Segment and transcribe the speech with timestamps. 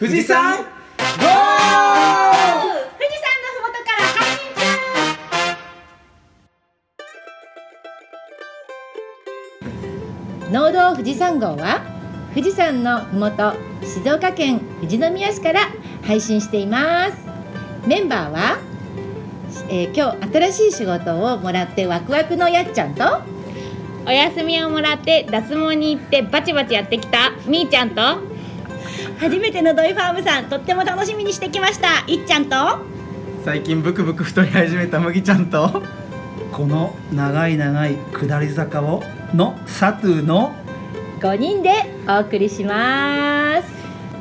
[0.00, 0.64] 富士山ゴー！
[0.64, 0.72] 富
[1.12, 1.28] 士
[3.20, 4.16] 山のふもとから配
[10.48, 11.82] 信農道富士山号は
[12.34, 15.68] 富士山のふもと静岡県富士宮市から
[16.06, 17.18] 配信しています
[17.86, 18.58] メンバーは、
[19.68, 23.04] えー今日新しい仕事をもらってワクワクのやっちゃんと
[24.06, 28.29] お休みをもらって脱毛に行ってバチバチやってきたみーちゃんと
[29.20, 32.04] 初めてのドイファームさんとっても楽しみにしてきました。
[32.06, 32.56] いっちゃんと？
[33.44, 35.82] 最近ブクブク太り始めた麦ちゃんと？
[36.52, 39.02] この長い長い下り坂を
[39.34, 40.52] のサトゥの
[41.20, 41.70] 5人で
[42.08, 43.68] お送りします。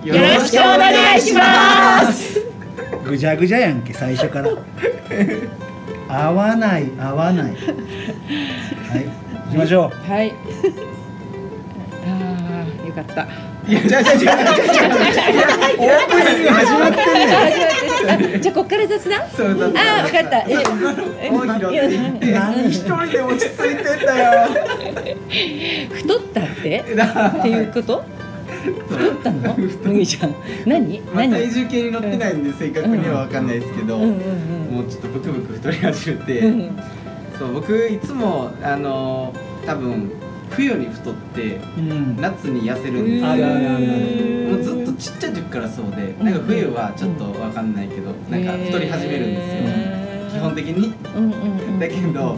[0.05, 2.45] よろしくお願いします。
[3.05, 4.49] ぐじゃぐじゃやんけ最初から。
[6.09, 7.53] 合わない合わない。
[7.53, 7.57] はい
[9.47, 10.11] 行きましょう。
[10.11, 10.33] はい。
[12.05, 13.27] あーよかった
[13.69, 17.25] いやじゃじゃじゃじゃじゃじゃあオープニング始まってんね
[18.33, 24.49] んあじゃこっから雑談そうだあーわかったえもう拾っていって一人で落ち着いてんだよ
[25.93, 28.03] 太ったってっていうこと
[28.89, 30.35] 太ったの麦ちゃん
[30.65, 36.41] 何何体重計に乗ってないんで正確には分かんないですけど、もうちょっとブクブク太り始めて、
[37.37, 39.33] そう僕いつもあの
[39.65, 40.11] 多分
[40.51, 42.17] 冬に太ってうん。
[42.19, 43.29] 夏に痩せるんですよ。
[43.29, 43.85] あるあるあるある。
[44.49, 50.39] もうずっとちっちゃい時からそうでなんか冬はちょっと分かんないけどなんか太り始めるんですよ。
[50.39, 50.93] 基本的に。
[51.15, 52.37] うんうんうんだけど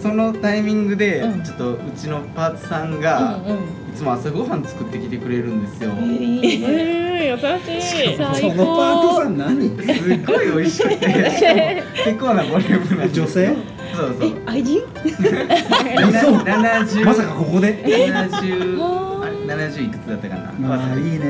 [0.00, 1.42] そのタイミングでうん。
[1.42, 3.56] ちょっとうちのパートさんがうんうん。
[3.56, 5.90] いつも朝ごはん作ってきてくれるんですよ。
[5.90, 7.36] えー、優
[7.80, 8.16] しい。
[8.16, 8.22] そ
[8.54, 9.68] のパートさん何？
[9.68, 13.79] すごい美味しくて 結構なボリュームなんです女性？
[14.00, 14.32] そうそう。
[14.46, 14.82] 愛人？
[14.82, 18.80] 嘘70まさかここで？70
[19.22, 20.52] あれ70いくつだったかな？
[20.58, 21.20] まあいいね。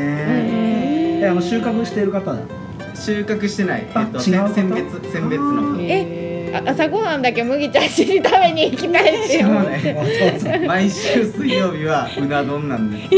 [1.22, 2.38] えあの収穫している方だ。
[2.94, 3.86] 収穫してない。
[3.94, 4.48] あえっと違う方？
[4.54, 9.78] 選別選別のえあ朝ごはんだけ麦ちゃんちに食べに行きたいってでも思って
[10.58, 13.08] ね毎週水曜日はうな丼なんです。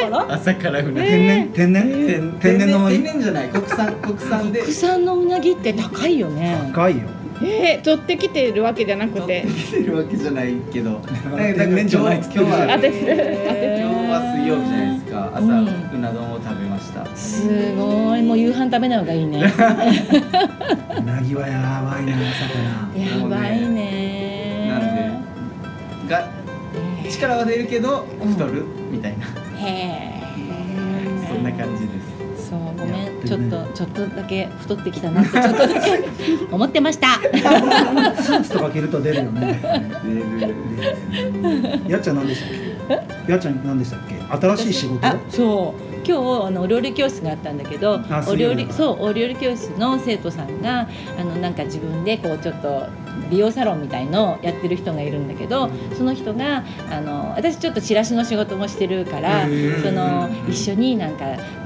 [0.00, 0.34] 朝から？
[0.34, 0.94] 朝からうな丼。
[1.04, 1.48] 天然？
[1.52, 1.84] 天然？
[2.40, 3.48] 天天然の天然じゃない。
[3.48, 4.60] 国産国産で。
[4.62, 6.58] 国産のうなぎって高いよね。
[6.74, 7.02] 高いよ
[7.42, 11.00] えー、取ってきてるわけじゃなく取っててきてるわけじゃないけど。
[11.36, 15.30] 天然じゃないっつってる今日は今あで日は水曜日じゃないですか。
[15.34, 15.68] 朝うん。
[15.94, 17.16] うな丼を食べました。
[17.16, 18.22] すごい。
[18.22, 19.38] もう夕飯食べない方がいいね。
[19.38, 19.42] う
[21.02, 22.54] なぎはやばいな朝か
[22.94, 23.02] ら。
[23.02, 24.68] やばいね。
[24.70, 24.80] なん
[26.06, 26.28] でが
[27.10, 28.64] 力は出るけど太る？
[28.90, 29.26] みたいな。
[29.66, 30.14] へえ
[31.28, 32.13] そんな感じです
[32.54, 33.46] そうごめやってるね。
[33.46, 36.04] んちょっとちょっとだけ太ってきたなって ちょっとだけ
[36.50, 37.20] 思ってました。
[38.22, 39.60] スーツとか着ると出るよね。
[40.04, 40.54] 出る
[41.88, 42.50] やっちゃん何でしたっ
[43.26, 44.14] けやっちゃん何でしたっけ
[44.54, 50.88] 新しい仕事あそう今日あのお料理教室があったんだけどあお料理そうお料理教室の生徒さんが
[51.18, 52.86] あのなんか自分でこうちょっと
[53.30, 59.46] 美容サロンみたいのをやってる人がいるんだけど、その人があの私ちょっとチラシの仕事もしてるから
[59.82, 61.24] その一緒になんか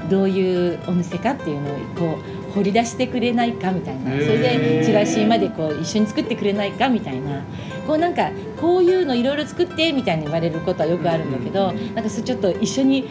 [0.09, 2.17] どういうお店かっていうのをこ
[2.49, 7.43] う掘り出してくれないかみたいなそれでチラシまでこう一緒に作ってくれないかみたいな
[7.85, 13.07] こうなんかこういうのいろいろ作ってみたいに言われることはよくあるんだけどなんかそれちょっと一緒に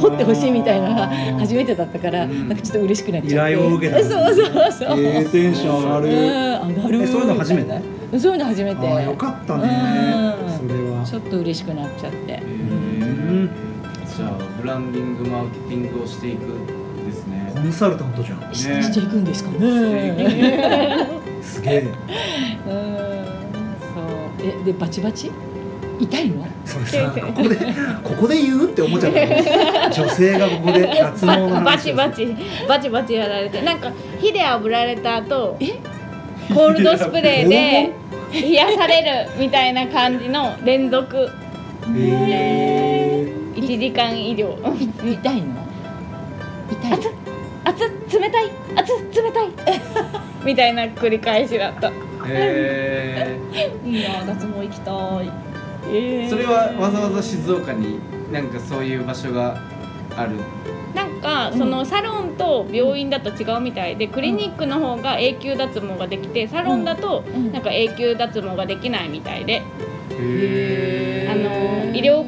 [0.00, 1.06] 掘ってほしいみたいな
[1.38, 2.48] 初めてだったからうん。
[2.48, 3.52] なんかちょっと嬉しくなっちゃって。
[3.52, 4.00] 依頼を受けた。
[4.02, 6.08] そうそうそう、えーテンション上がる。
[6.08, 6.14] うん
[6.74, 7.02] 上がる。
[7.02, 7.80] えそういうの初めて？
[8.18, 9.04] そういうの初めて。
[9.04, 10.34] よかったね。
[10.42, 10.68] うん。
[10.68, 11.04] それは。
[11.04, 12.32] ちょっと嬉しくなっちゃって。
[12.32, 13.48] へー。
[14.16, 16.40] じゃあブランディングマーケティングをしていく
[17.04, 17.52] ですね。
[17.54, 18.54] コンサルタントじゃん。
[18.54, 18.82] しね。
[18.82, 21.06] していくんですかね。
[21.42, 21.80] すげえ
[22.66, 22.94] うん。
[23.92, 24.04] そう。
[24.42, 25.30] えでバチバチ？
[26.00, 26.46] 痛いの？
[26.64, 27.56] それさここで
[28.02, 29.90] ここで言うって思っちゃった。
[29.90, 32.34] 女性がここで 脱毛のバチバチ。
[32.66, 33.60] バチバチやられて。
[33.60, 35.58] なんか火で炙られた後
[36.54, 37.92] コールドスプレーで
[38.32, 41.28] 冷やされるみたいな感じの連続。
[41.94, 42.73] へ
[43.54, 44.56] 1時間以上
[45.02, 45.54] 痛いの？
[46.70, 46.92] 痛い。
[47.64, 48.20] 熱っ。
[48.20, 48.50] 冷たい。
[48.76, 49.48] 熱っ冷たい。
[50.44, 51.90] みたいな繰り返しだった。
[52.26, 53.38] へ
[53.84, 54.94] いいな脱毛行きたい。
[55.90, 56.28] ー。
[56.30, 57.98] それはわざわざ静岡に
[58.32, 59.56] なんかそういう場所が
[60.16, 60.32] ある？
[60.94, 67.52] なんかそのサロンと病院だと違うみたいでクリニックの方が永久脱毛ができてサロンだとうん。
[67.52, 69.62] なんか永久脱毛ができないみたいで。
[70.10, 72.22] へあの医療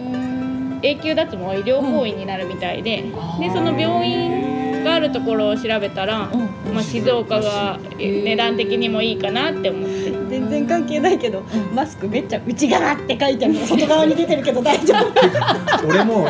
[0.82, 4.56] 永久脱毛は医療行為になるみたいででその病院
[4.87, 6.75] があるところを調べたら、うん。
[6.75, 10.12] まあ、静岡が値段的にもいいかなって思って。
[10.28, 11.43] 全然関係ないけど、
[11.75, 15.06] マスクめっちゃ内側って書いてあるのが外側に出てるけど大丈夫。
[15.88, 16.28] 俺も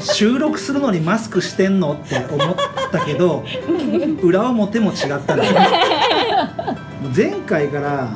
[0.00, 2.56] 収録するのにマスクしてんのって思っ
[2.90, 3.44] たけど
[4.22, 5.42] 裏表も違ったね
[7.16, 8.10] 前回から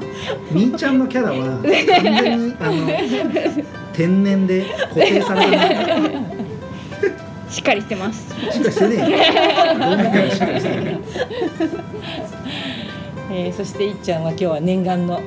[0.50, 6.42] みーちゃんのキャラは完全にあの天然で固定されてね
[7.48, 8.30] しっかりしてます。
[8.50, 8.96] しっかりしてね。
[8.96, 11.00] どう見てもしっかりしてね
[13.30, 15.20] えーそしていっちゃんは今日は念願の。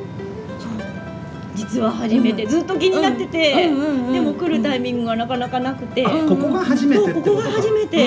[1.56, 3.76] 実は初めて、ずっと気になってて、うん。
[3.76, 3.80] うん。
[3.80, 4.08] うん。
[4.08, 7.44] うんでも来るタイミングがなかなかなくて、えここが初めてってそうことか。
[7.44, 8.06] ここが初めて。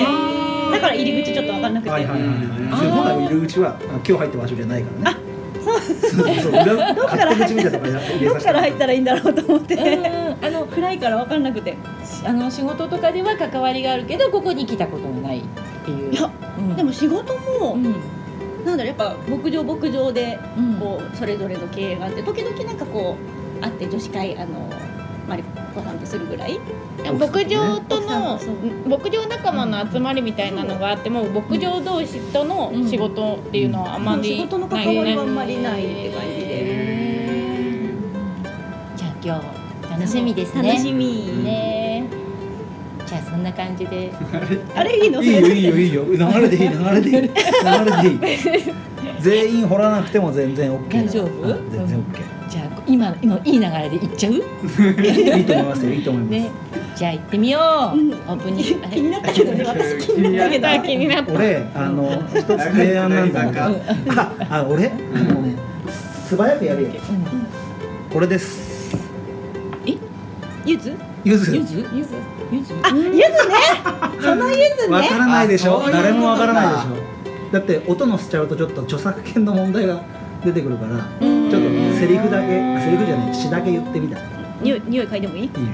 [0.71, 2.77] だから入り口ちょっと分かんなくて、はいはいはいはい。
[2.77, 5.18] それ本来入り口はあ今日入った場所じゃないからね
[5.89, 7.35] どっから
[8.61, 8.87] 入った？
[8.87, 9.77] らいいんだろうと思って、
[10.41, 11.77] あの暗いから分かんなくて。
[12.25, 15.43] あの仕事とかでは関わりがあるけどここに来たことがないっ
[15.85, 16.13] ていう。
[16.13, 16.75] いやうん。
[16.75, 17.83] でも仕事も、うん。
[18.65, 20.75] なんだろうやっぱ牧場牧場でうん。
[20.75, 23.15] こうそれぞれの経営があって時々なんかこ
[23.59, 24.69] う会って女子会あの
[25.27, 26.59] マリコさんとするぐらい？
[27.17, 28.39] 牧場との
[28.87, 37.93] 牧場仲間の集まりみたいなのがあっても牧場同士との仕事っていうのはあまり仕事の関わりはあんまりないって感じで、
[38.97, 40.69] じゃあ今日楽しみですね。
[40.69, 42.07] 楽しみ、ね。
[43.05, 44.11] じゃあそんな感じで。
[44.75, 45.21] あれいいの？
[45.23, 46.03] いいよいいよいいよ。
[46.05, 47.15] 流れでいい流れでいい。
[47.21, 47.29] 流れ
[48.03, 48.19] でいい。
[49.19, 51.27] 全員掘らなくても全然 OK 大丈夫？
[51.41, 52.38] うん全然 OK
[52.89, 54.33] 今のいい流れでいっちゃう？
[55.01, 56.49] いいと思いますよいいと思います、ね。
[56.95, 57.59] じゃあ行ってみよ
[57.93, 58.13] う、うん。
[58.13, 58.87] オープニング。
[58.87, 60.07] 気になったけどね私。
[60.07, 63.53] 気になったけど気になった俺あの一つ提案なんだけど。
[63.59, 63.71] なん。
[64.15, 64.91] ああ俺？
[66.27, 66.89] 素早くやるよ。
[68.11, 68.97] これです。
[70.65, 70.93] ゆず？
[71.23, 71.55] ゆず。
[71.55, 71.87] ゆず？
[71.93, 72.15] ゆず？
[72.51, 72.73] ゆず？
[72.83, 73.25] あゆずね。
[74.21, 74.95] そのゆずね。
[74.95, 75.83] わからないでしょ？
[75.91, 77.53] 誰もわからないでしょ？
[77.53, 80.01] だって音のしちゃうとちょっと著作権の問題が
[80.43, 80.89] 出てくるから。
[80.91, 81.25] ちょっと
[81.99, 84.23] セリフだけあセリフじゃない詩だけ言ってみたいい
[84.63, 85.43] 匂い匂い嗅いでもいい？
[85.43, 85.69] いよいいよ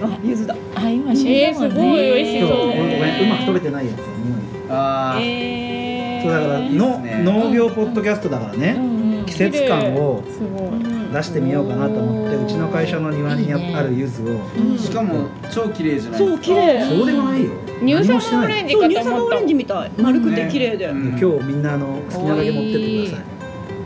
[0.00, 0.54] あゆずだ。
[0.74, 1.42] あ今死んだもんね。
[1.42, 2.48] えーすごい美味しそう。
[2.48, 4.40] 今日ごめんごめんうまく取れてないやつ匂い
[4.70, 5.20] あー。
[5.22, 7.22] えそうだからいいっのすね。
[7.24, 8.78] 農業ポッドキャストだからね。
[9.26, 10.80] 季節感をすごい
[11.12, 16.44] 出してみようかなと思ってうちの会社の庭にあいいねある柚子をしかも超綺麗じゃないそうですか。
[16.46, 16.88] 綺麗。
[16.88, 17.50] そうでもないよ。
[17.80, 19.90] 乳酸オレンジかそう乳酸のと思ったオレンジみたい。
[19.98, 21.08] 丸くてね綺麗で、うん。
[21.18, 23.22] 今日みんなあの好きなだけ持ってってくださ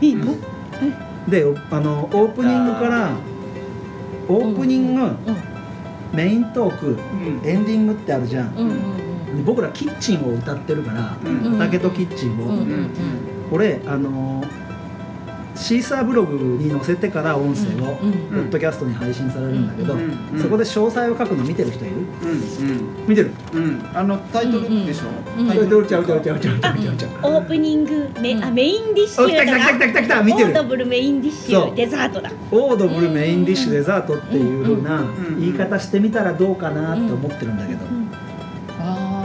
[0.01, 0.05] い。
[0.07, 0.35] いいの？
[1.27, 3.15] でおあのオープニングから
[4.27, 5.11] オープニング、
[6.13, 7.41] メイントークうん。
[7.45, 9.03] エンディングってあるじゃん、うんうん
[9.35, 11.53] で僕らキッチンを歌ってるから、うん。
[11.53, 12.89] 畑とキッチンを、うんうんうん。
[13.51, 14.43] 俺あの
[15.55, 19.95] シーサーブログに載せてから音声をポッドキャストに配信されるんだけど、
[20.41, 21.95] そこで詳細を書くの見てる人いる、
[23.07, 23.31] 見てる、
[23.93, 30.49] あのタイトルでしょ、うタイトルちゃうちゃうちゃうちゃうちゃうオープニングメ,、あメインディッシュだ来た来た来た来た見てる。
[30.49, 32.31] オードブルメインディッシュデザートだ。
[32.51, 35.03] オードブルメインディッシュデザートっていうふうな
[35.39, 37.79] 言い方してみたらどうかなと思ってるんだけど、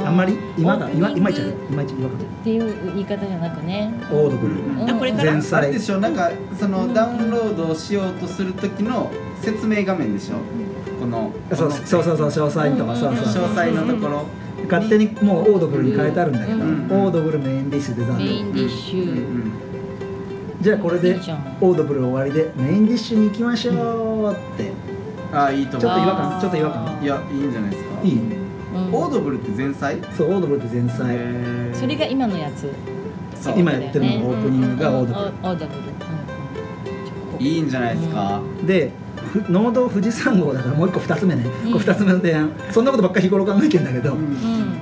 [0.09, 3.93] あんまり今が今オープニングいまいちゃういまいち違和感っていう言い方じゃなくね。
[4.11, 4.91] オードブル、うん。
[4.91, 5.59] あこれから前菜。
[5.59, 5.99] あれでしょ？
[6.01, 9.11] なんかそのダウンロードをしようとする時の
[9.41, 10.37] 説明画面でしょ？
[10.99, 14.25] このそうそうそうそう詳細とかそうそう詳細のところ。
[14.69, 16.91] 勝手にもうオードブルに変えてあるんだけど、うん。
[16.91, 19.17] オードブルメインディッシュデザメイートンディッシうんうュ
[19.47, 19.53] ん。
[20.61, 21.57] じゃあこれでいいじゃん。
[21.61, 24.73] オードブル終わりでメインディッシュに行きましょうって。
[25.33, 27.03] ああいいとちょっと思う違和感ちょっと違和感。
[27.03, 28.03] いやいいんじゃないですか？
[28.03, 28.15] いい？
[28.15, 28.48] うん
[28.93, 29.99] オードブルって前菜？
[30.17, 31.17] そうオードブルって前菜。
[31.75, 32.73] それが今のやつ？
[33.57, 35.79] 今やってるのがオープニングがオードブルオードブル
[37.39, 37.47] うん。
[37.47, 38.41] いいんじゃないですか。
[38.67, 38.91] で
[39.33, 41.73] ふ農道富士山号だからもう一個二つ目ね、うん。
[41.73, 42.51] これ二つ目の提案。
[42.71, 44.17] そんなことばっかり日頃考えてんだけど、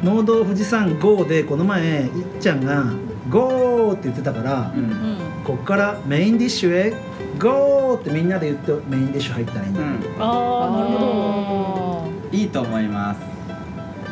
[0.05, 2.85] 農道富士山号でこの前いっちゃんが
[3.29, 4.73] 「ゴー!」って言ってたから、
[5.45, 6.95] こっからメインディッシュへ
[7.39, 9.87] 「ゴー!」ってみんなで言ってメインディッシュ入ったらいいんだ、うん
[10.21, 13.21] ああなるほあいいと思います。
[13.21, 13.27] ど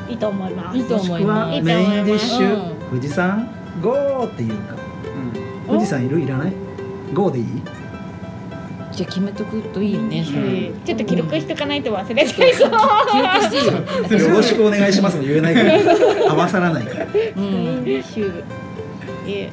[0.09, 0.77] いいと思います。
[0.79, 1.63] いいともしくは思います。
[1.63, 2.71] メインディッシュ。
[2.71, 2.77] うん。
[2.91, 3.49] 富士山
[3.83, 4.77] ゴーって言うか。
[5.67, 6.21] 富士山いる？
[6.21, 6.53] いらない？
[7.13, 7.45] ゴーでいい？
[7.45, 7.85] ー
[8.93, 10.25] じゃあ決めとくといいよね
[10.85, 12.71] ちょっと記録しとかないと忘れちゃいそう。
[12.71, 15.73] 記録してよよろしくお願いしますも言えないから。
[16.31, 17.07] 合わさらないから。
[17.07, 18.45] うメインんディッシュ。
[19.27, 19.51] え。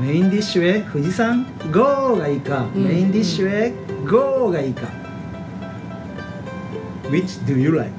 [0.00, 2.84] メインディッシュへ富士山ゴーがいいか、うん。
[2.86, 3.72] メインディッシュへ
[4.08, 4.82] ゴーがいいか。
[7.10, 7.92] Which do you like?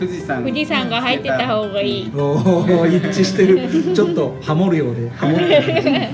[0.00, 2.12] 富士山富士山が入ってた方がいい。
[2.16, 3.94] おお一致してる。
[3.94, 5.10] ちょっとハモるようで。
[5.10, 6.10] ハモるようで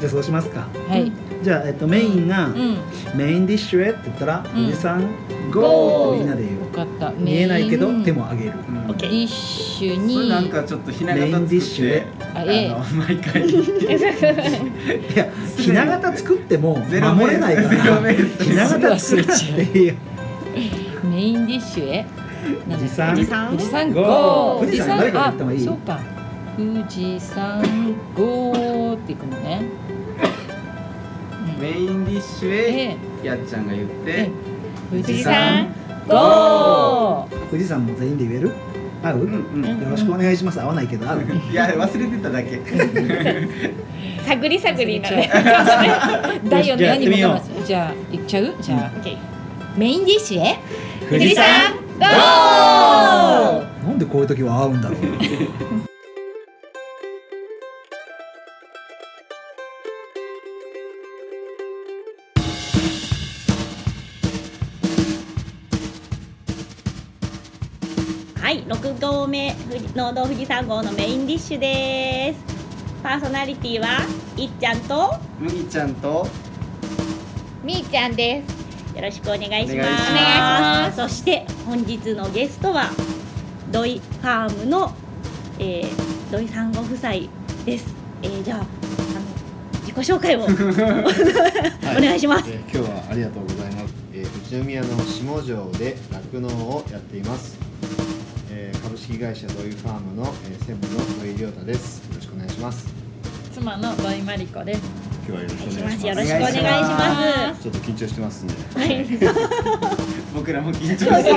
[0.00, 0.66] じゃあそうしますか。
[0.88, 1.12] はい。
[1.42, 2.78] じゃあ、えっと、メインが、うん。
[3.14, 4.64] メインディッシュへって言ったら、うん。
[4.64, 5.02] 富士山
[5.52, 6.18] ゴー。
[6.18, 6.60] みんなで言う。
[6.60, 7.10] よかった。
[7.10, 8.52] 見えないけど手も上げる。
[8.68, 8.78] うん。
[8.90, 9.10] オッケー。
[9.10, 10.28] ディッシュに。
[10.28, 13.48] なんかちょっとひなメイン形ディッシュで作ってあの毎回。
[13.48, 13.54] い
[15.16, 15.28] や
[15.58, 16.92] ひな形作っても守
[17.30, 17.68] れないから。
[18.12, 19.40] ひな形作らなく
[19.72, 19.94] ていいよ。
[21.04, 22.06] メインディッシュへ
[22.68, 25.32] 富士山富士山富士山富士山誰か
[25.64, 26.00] そうか。
[26.56, 27.62] 富士山
[28.14, 29.62] ゴーっていくのね。
[31.56, 31.62] うん。
[31.62, 32.56] メインディッシュえ
[33.22, 34.30] へやっちゃんが言っえて
[34.90, 35.68] 富士山
[36.08, 38.52] ゴー富士山も全員で言える？
[39.04, 40.60] 合う、うんうんよろしくお願いします。
[40.60, 41.08] 合わないけど。
[41.08, 42.60] 合ういや忘れてただけ。
[44.26, 45.30] 探り探りな ね
[46.48, 47.32] 第四の矢にじゃあやってみよう。
[47.32, 47.66] 戻ります。
[47.66, 48.54] じゃあ行っちゃう？
[48.60, 48.90] じゃあ、
[49.76, 50.56] メインディッシュへ。
[51.08, 51.44] 富士山
[52.10, 55.00] なんでこういう時は合うんだろう
[68.40, 69.54] はい、6合目
[69.94, 72.52] 農道富士山号のメインディッシュです。
[73.02, 74.06] パーソナリティは
[74.36, 76.24] いっちゃんと麦ちゃんと
[77.64, 78.51] みーちゃんです
[78.94, 80.96] よろしくお願いします。
[80.96, 82.90] そして本日のゲストは
[83.70, 84.92] 土井ファームの、
[85.58, 87.12] えー、土井さんご夫妻
[87.64, 88.66] です、えー、じゃああの
[89.80, 97.56] 自己紹介を お願いします、えー今日はありがとうございます、えー、富士宮の下城で酪農をやっています、
[98.50, 101.98] えー株式会社ドイファームの、えー専務の土井亮太です。
[102.08, 102.86] よろしくお願いします。
[103.54, 104.80] 妻の土井真理子です
[105.24, 106.06] 今日はよろしくおお願いします。
[106.06, 107.62] よろしくお願いします。
[107.62, 109.06] ちょっと緊張してますんではい、
[110.34, 111.24] 僕らも緊張してます。
[111.24, 111.36] 緊張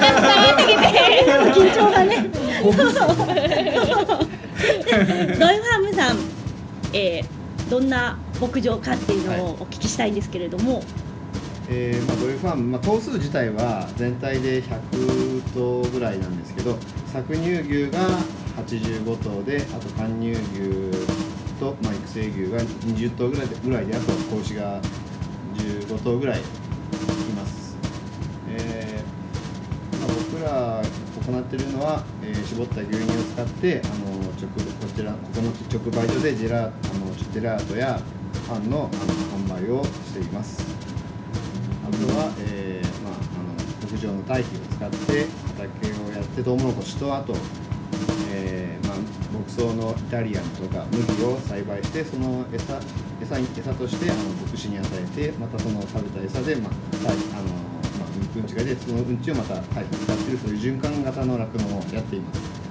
[0.00, 0.88] が伝わってきて。
[1.60, 2.30] 緊張がね。
[2.62, 6.16] ドイファームさん、
[6.94, 10.82] えー、どんな牧場かっていうのをお聞きしたいんですけれども、
[11.68, 16.78] えーまあ、ドイファーム、まあ、頭数自体は全体で100頭ぐらいなんですけど
[17.12, 17.98] 搾乳牛が
[18.56, 21.21] 85頭であと貫乳牛
[21.62, 24.82] と、まあ、育成牛が20頭ぐらいでぐらいであと子牛が
[25.54, 26.42] 15頭ぐらいい
[27.36, 27.76] ます、
[28.48, 30.82] えーまあ、僕ら
[31.32, 36.72] 行っているのは、えー絞った牛乳を使ってあの直こちらここの直売所でジェラあの
[37.32, 38.00] ジェラートや
[38.48, 38.96] パンのあ
[39.48, 40.66] の販売をしています。
[41.86, 43.54] あとは、えーまあ、あの
[43.90, 45.26] 牧場の堆肥を使って
[45.56, 47.34] 畑をやってトウモロコシとあと、
[49.42, 52.78] 牧草のイタリアンとか麦を栽培してその餌
[53.20, 56.72] 餌に餌としてあの牧師に与えてまたその食べた餌で、まあ
[57.04, 57.48] 堆あの
[57.98, 62.62] まあ、うんちが出てそのうんちをまた堆肥に使っているそういう循環型の酪農をやっています。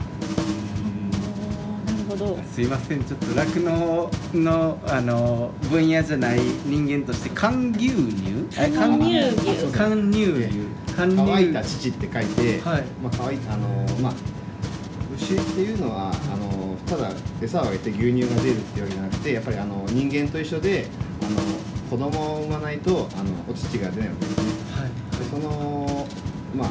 [1.86, 2.40] なるほど。
[2.44, 8.48] すいませんちょっと酪農のあの分野じゃない人間として寒牛乳？
[8.52, 9.20] 寒乳。
[9.20, 10.32] 牛寒乳。
[10.32, 10.50] 牛
[10.96, 12.84] 乾いた乳って書いて、はい。
[13.04, 13.68] まあ乾いあの
[14.02, 14.14] まあ
[15.16, 16.41] 牛っていうのはあの
[16.92, 17.10] ただ
[17.42, 20.88] 餌をあげて牛乳が出るっていうわけじゃなくてやっぱりあの人間と一緒で
[21.22, 21.40] あの
[21.90, 24.52] 子供を産まないとあのお乳が出ないわけですね。
[25.18, 26.06] でその
[26.54, 26.70] まあ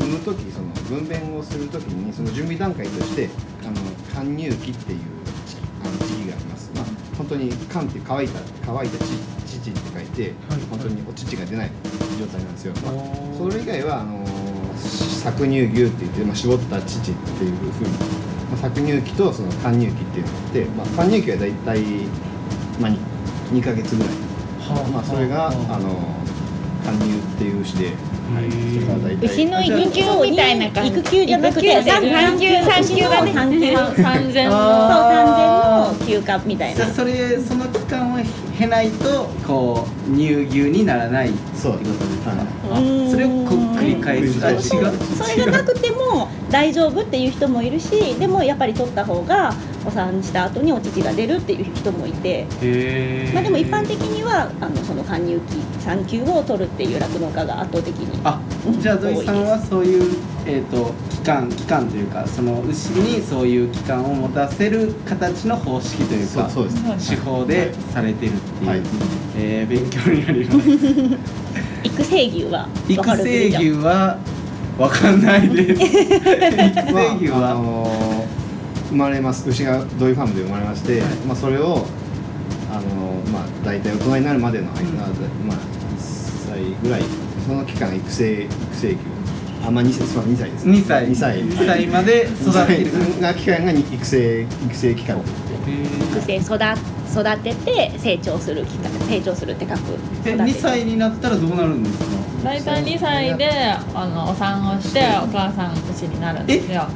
[0.00, 3.30] 産む時その分娩をする時にその準備段階として
[3.62, 3.74] あの
[4.12, 4.98] 貫乳期っていう
[5.46, 6.72] 時期あの時期があります。
[6.74, 6.84] まあ
[7.16, 9.06] 本当に乾って乾いた乾いた乳
[9.62, 11.70] 乳って書いて、はい本当にお乳が出ない
[12.18, 12.74] 状態なんですよ。
[12.84, 12.94] まあ
[13.38, 14.26] それ以外はあの
[14.74, 18.33] 搾乳牛って言って、まあ、絞った乳っていうふうに、まあ、
[18.64, 21.82] 搾乳期とその貫乳期っていうのがあって、まあ、貫乳期はだいたい、
[22.80, 22.98] まあ、2,
[23.52, 26.24] 2ヶ月ぐらい、はまあ、それがあの
[26.84, 29.26] 貫乳っていう牛で、はい、それが大体。
[29.26, 30.90] 牛の育休みたいな感じ。
[30.90, 36.76] 育休じゃなくて産休産休がね産休そう産前のあー産前の休暇みたいな。
[36.76, 38.18] じゃあそれその期間を
[38.58, 42.38] 経ないとこう乳牛にならないってことそうですか、はい
[42.70, 42.76] あ
[43.10, 44.44] それをこう繰り返す。
[44.44, 44.76] あ違うそ
[45.28, 49.52] れがなくても大丈夫っていう人もいるしでもやっぱり取った方が
[49.84, 52.46] お産した後にお乳が出るっていう人もいて、
[53.34, 58.40] まあ、でも一般的にはあのその貫入期産休を取るっていう酪農家が圧倒的にあ
[58.78, 67.10] じゃあ土井さんはそういう、えー、と期間期間というかその牛にそういう期間を持たせる形の方式というかそうそうです。
[67.10, 68.82] 手法でされてるっていう、はい。
[69.36, 70.68] えー勉強になります。
[71.82, 74.18] 育成牛は育成牛は
[74.78, 75.82] わかんないです。
[75.82, 78.26] 育成牛まあの
[78.90, 81.00] 生まれます牛がドイファームで生まれまして、はい。
[81.26, 81.84] まあ、それを
[82.72, 82.80] あの、
[83.32, 84.86] まあ、大体大人になるまでの間、うん
[85.48, 85.58] まあ、1
[85.98, 87.02] 歳ぐらい
[87.46, 88.96] その期間育成育成牛
[89.66, 91.06] あまあ2歳すみません2歳です2歳。
[91.08, 91.42] 2歳。
[91.42, 92.92] 2歳まで育てる。
[92.92, 96.54] 2歳が期間が育成育成期間育成育
[97.14, 99.78] 育てて成長する期間成長するって書く。
[100.26, 102.04] え育て2歳になったらどうなるんですか？
[102.44, 103.50] 大体2歳で
[103.94, 106.86] あのお産をしてお母さん牛になるんですよ。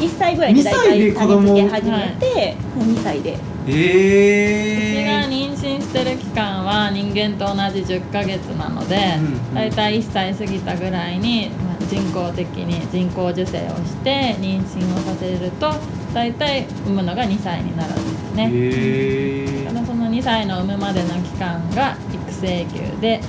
[0.00, 9.54] 1歳ぐらいで大2歳で体子供種付け始めて、もう2歳で私がえ妊娠してる期間は人間と同じ10ヶ月なので、うんうん。
[9.54, 15.70] 大体1歳過ぎたぐらいに、まあ、人工的に人工授精をして妊娠をさせると
[16.14, 23.20] 大体産むのが2歳になるんですね、へただその2歳の産むまでの期間が育成牛で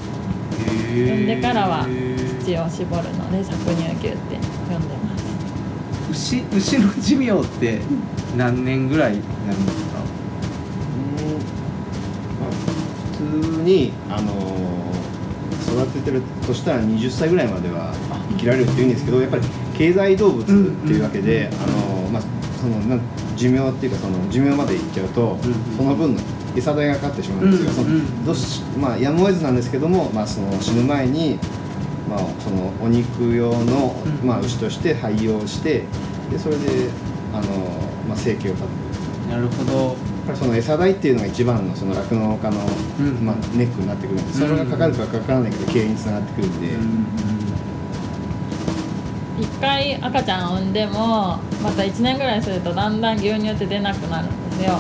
[0.68, 1.86] 産産んでからは
[2.44, 4.36] 乳を絞るので搾乳牛って
[4.70, 5.22] 呼んでます。
[6.12, 7.80] 牛牛の寿命って
[8.38, 10.00] 何年ぐらいなんですか？
[10.00, 11.40] うん
[12.40, 12.52] まあ
[13.18, 14.72] 普通に、あのー
[15.72, 17.94] 育ててるとしたら20歳ぐらいまでは
[18.32, 19.44] 生きられるって言うんですけどやっぱり
[19.78, 20.52] 経済動物って
[20.94, 22.22] いうわけで、あのーまあ、
[22.60, 23.02] そのなん
[23.36, 26.22] 寿命っていうかその寿命までいっちゃうと、うんその分の
[26.56, 31.40] 餌代がかかってしまうんですよ、うんそのどうしまあ、やむを得ずなんですけども、まあ、その死ぬ前に、
[32.10, 34.28] まあ、そのお肉用の、うん。
[34.28, 35.86] まあ、牛として廃用して
[36.30, 36.90] でそれで、
[37.34, 37.48] あのー
[38.08, 38.70] まあ、生計を立て
[39.30, 39.36] る。
[39.36, 39.96] なるほど。
[40.36, 42.60] その餌代っていうのが一番のその酪農家の、
[43.00, 43.26] うん。
[43.26, 46.68] まあ、ネックになってくるんでそれがかかるかかからないかで経営につながってくるんで、
[49.42, 54.80] 一回赤ちゃんを産んでもまた1年ぐらいするとだんだん牛乳って出なくなるんですよ。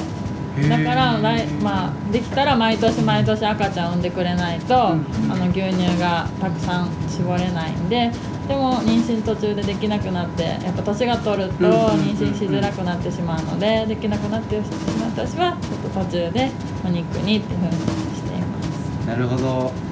[0.70, 8.12] だから来、まあ、できたら毎年毎年赤ちゃんを産んでくれないと、うんあの牛乳がたくさん絞れないんで
[8.48, 16.52] でも妊娠途中でできなくなってやっぱ年が取るとうん妊娠しづらくなってしまうのでできなくなってしまった私はちょっと途中で
[16.86, 17.72] お肉にっていうふうに
[18.16, 19.08] しています。
[19.08, 19.91] なるほど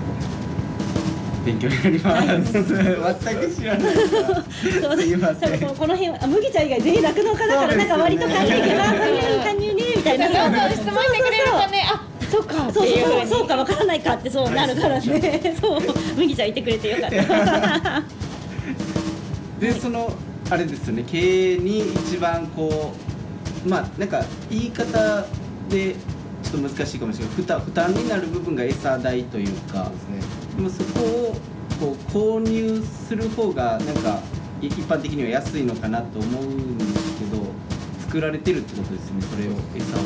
[1.50, 2.53] 勉強になります。
[2.53, 3.94] 全く知らない。
[3.96, 5.60] そうすいません。
[5.75, 10.27] この辺はあ麦ちゃん以外全員酪農家だからなんか割と簡単に「あ加入加入ね」みたいな。
[10.27, 15.58] どんどん質問してくれるとねあそっかそうそうそうかわからないかってそうなるからね。
[15.60, 15.82] そう
[16.15, 18.03] 麦ちゃんいてくれてよかった。
[19.60, 20.13] でその
[20.50, 22.94] あれですよね経営に一番こ
[23.65, 25.25] うまあなんか言い方
[25.70, 25.96] で
[26.44, 31.36] ちょっと難しいかもしれない負担負担になる部分が餌代というかそうですねでもそこを
[31.80, 34.20] こう購入する方がなんか
[34.62, 37.41] い一般的には安いのかなと思うんですけど
[38.02, 40.02] 作られてるってことですよねそれを餌を。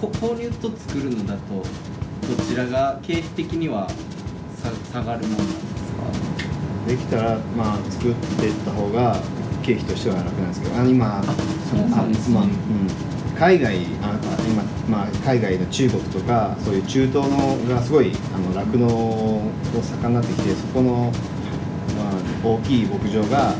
[0.00, 1.54] こ購入と作るのだと
[2.36, 3.88] どちらが経費的には
[4.56, 6.88] さ下がるものなんですか？
[6.88, 9.20] できたら、まあ、作っていった方が
[9.62, 11.22] 経費としては楽なんですけどあの今
[11.70, 12.34] そうなんですね。
[12.34, 12.50] まあうん、
[13.42, 21.12] 海外ああ今、まあ、海外の中国とかそういう中東のがすごいあの酪農を盛んになってきてそこの、
[21.98, 23.56] まあ、大きい牧場が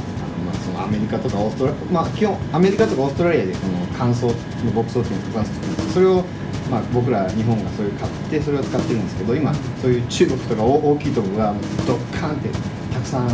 [0.47, 6.25] まあ、そのアメリカとかオーストラまあ基本アメリカとかオーストラリアでこの乾燥の牧草っていうのを作ってるんですそれを
[6.71, 11.55] まあ、僕ら日本がそういう買ってそれを使ってるんですけど今そういう中国とか大大きいところが
[11.87, 12.49] ドッカーンって
[12.95, 13.29] たくさん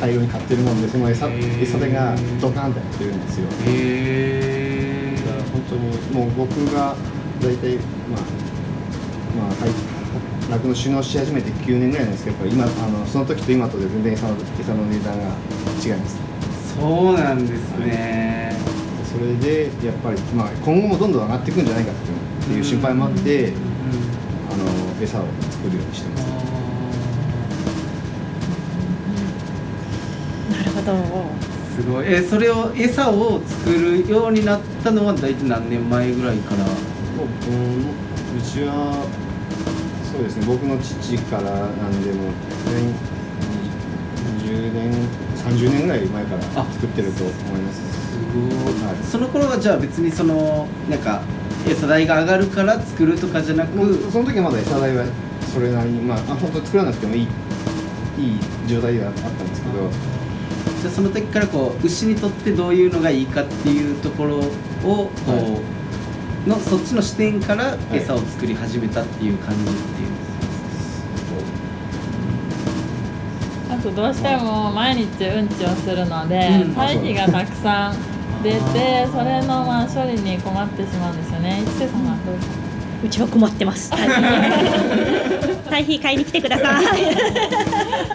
[0.00, 3.48] 大量に買ってるもんでその餌餌代がドカーンってやってるんですよ。
[3.66, 4.69] へだから本
[5.70, 6.96] 当にもう僕が
[7.40, 8.20] 大体まあ
[9.38, 9.70] まあはい
[10.50, 15.28] 酪農収納し始めて9年ぐらいなんですけどやっぱり今あのその時と今とで全然餌の餌の値段が
[15.84, 16.30] 違います
[16.76, 17.78] そうなんです。
[17.78, 18.56] ね、
[19.04, 26.26] それでやっぱり、まあ、今後もどんどん上がっていくんじゃないかっていうっていう心配もあってうんあの餌を作るようにしてます。
[30.50, 31.29] なるほど
[31.80, 36.64] すごいえそれを餌を作るようになったのは大体何年前ぐらいから？
[36.64, 36.68] も
[37.24, 37.86] ううん
[38.38, 39.06] うちは
[40.12, 42.30] そうですね僕の父からなんでも
[44.44, 44.92] 20年
[45.36, 47.80] 30年ぐらい前からあ作ってると思います。
[48.10, 49.04] すごい、はい。
[49.04, 51.22] その頃はじゃあ別にそのなんか
[51.68, 55.04] 餌代が上がるから作るとかじゃなく、その時はまだ餌代は
[55.52, 57.28] それなりにまああ本当作らなくてもいいいい
[58.66, 59.90] 状態ではあったんですけど
[60.80, 64.42] じゃあその時からこう牛にとってどういうのがいいかっていうところを
[64.82, 65.60] こう、は
[66.46, 67.78] のそっちの視点からい。
[67.92, 69.78] 餌を作り始めたっていう感じっていう、
[73.70, 76.74] あとどうしても毎日うんちをするので、うん。
[76.74, 77.96] 堆肥がたくさん
[78.42, 81.62] 出てそれのまあ処理に困ってしまうんですよね。
[81.62, 82.59] 一世様どうですか？
[83.02, 83.90] うちは困ってます。
[83.90, 86.20] 堆肥買い。
[86.20, 86.84] に来てください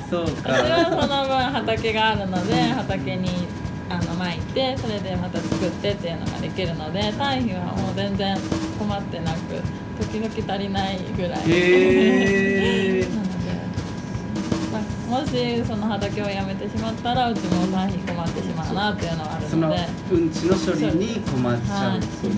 [0.10, 3.30] そう私はかその分畑があるので畑に
[3.90, 8.38] あの撒いてそれでまた作ってっていうのができるので堆肥はもう全然
[8.80, 9.62] 困ってなく
[10.02, 11.42] 時々足りないぐらい。
[11.48, 13.16] へー。
[13.16, 13.30] なので、
[14.72, 22.34] まあ、もしその畑を辞めてしまったらうちも堆肥困ってしまうなっていうのがあるそののでうんちの処理に困っちゃうっていう、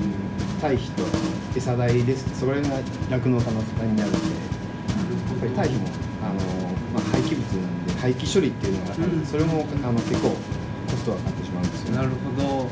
[0.61, 1.03] 堆肥と
[1.57, 2.69] 餌代ですそれが
[3.09, 4.23] 酪農家の負担になるんでや
[5.35, 6.33] っぱり堆肥もあの、
[6.93, 9.25] まあ、廃棄物なんで廃棄処理っていうのがあるんで、うん。
[9.25, 10.37] それもあの結構コ
[10.95, 11.91] ストがかかってしまうんですよ。
[11.91, 12.69] ねなるほど。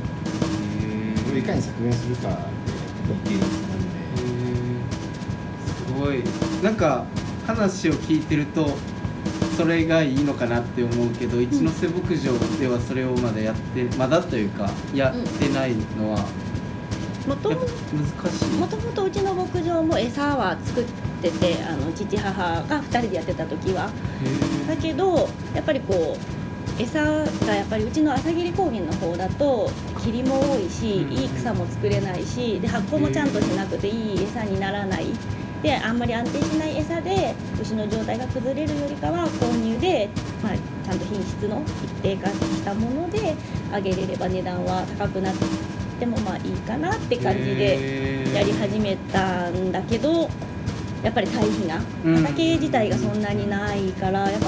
[1.26, 2.34] それをいかに削減するかっ
[3.28, 3.56] ていうなんで
[5.68, 6.24] すごい。
[6.64, 7.06] なんか
[7.46, 8.78] 話を聞いてると
[9.58, 16.26] それがいいのかなって思うけど、一ノ瀬牧場ではそれをまだやってまだというかやってないのは、
[17.28, 18.46] もやっぱ難しい。
[18.60, 20.84] もともとうちの牧場も餌は作っ
[21.22, 23.90] ててあの父母が2人でやってた時は。
[24.68, 29.70] だけどやっぱりこう餌がやっぱりうちの朝霧高原の方だと
[30.04, 35.06] 霧も多いし、うんいい草も作れないしで発酵もちゃんとしなくていい餌にならない。
[35.64, 40.10] であんまり安定しない餌で牛の状態が崩れるよりかは購入で、
[40.44, 43.36] まあ、ちゃんと品質の一定化したもので
[43.72, 45.44] あげれれば値段は高くなって
[46.06, 50.30] もまあいいかなって感じでやり始めたんだけど
[51.04, 52.24] やっぱり堆肥がうん。
[52.24, 54.48] 畑自体がそんなにないからやっぱ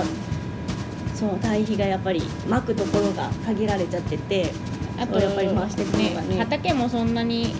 [1.14, 4.52] その堆肥がやっぱりまくところが限られちゃってて
[5.00, 6.38] あとやっぱり回していくのがね。
[6.40, 7.54] 畑もそんなに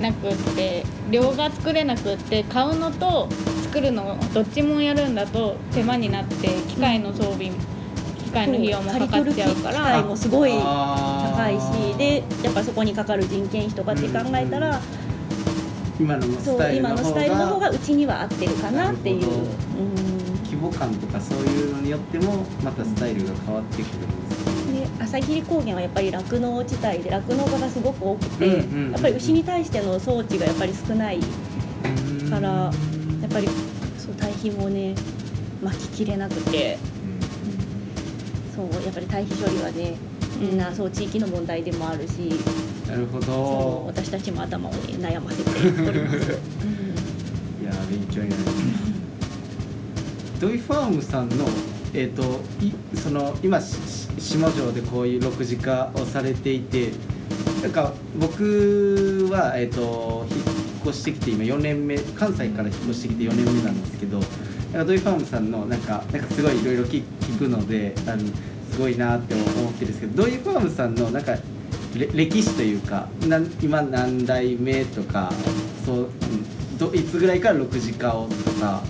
[0.00, 3.28] なくって量が作れなくって買うのと
[3.64, 7.50] 作るのどっちもやるんだと手間になって機械の装備
[8.30, 14.80] 機械の費用もかかっちゃうか刈り取る機ら械もすごい高いしでやっぱそこにかかる人件費とかって考えたら、
[15.98, 19.26] 今のスそうタイルの方今のスタイルの方ががうちには合ってるかなっていう。
[19.26, 19.50] うん。
[20.44, 28.62] 規模感とかそういうのによってもまたスタイルが変わってくるんです朝霧高原はやっぱり酪農地帯で酪農家がすごく多くて、や
[28.98, 31.20] っぱり牛に対しての装置がやっぱり少ない
[32.28, 32.70] からや
[33.28, 33.48] っぱり
[33.96, 34.96] そう堆肥もね
[35.62, 36.78] 巻ききれなくて
[38.68, 39.96] そうやっぱり堆肥処理はね
[40.38, 42.12] みんなそう地域の問題でもあるし
[42.86, 43.84] なるほど。
[43.86, 46.16] 私たちも頭を、ね、悩ませております。
[46.16, 51.46] う んいやー勉強になりますドイファームさんの
[51.92, 52.22] えっ、と
[52.64, 56.92] いその今下城でこういう6次化をされていて
[57.62, 60.40] なんか僕は、えー、と引っ
[60.86, 64.20] 越してきて今4年目関西から引っ越してきて4年目なんですけど
[64.72, 67.02] なんかドイファームさんのなんかなんかすごいいろいろ聞
[67.38, 68.18] くのであの
[68.70, 71.36] すごいなって思ってるんですけどドイファームさんのなんか
[72.14, 75.32] 歴史というかな今何代目とか
[75.84, 76.08] そう、
[76.78, 78.82] どいつぐらいから6次化をとか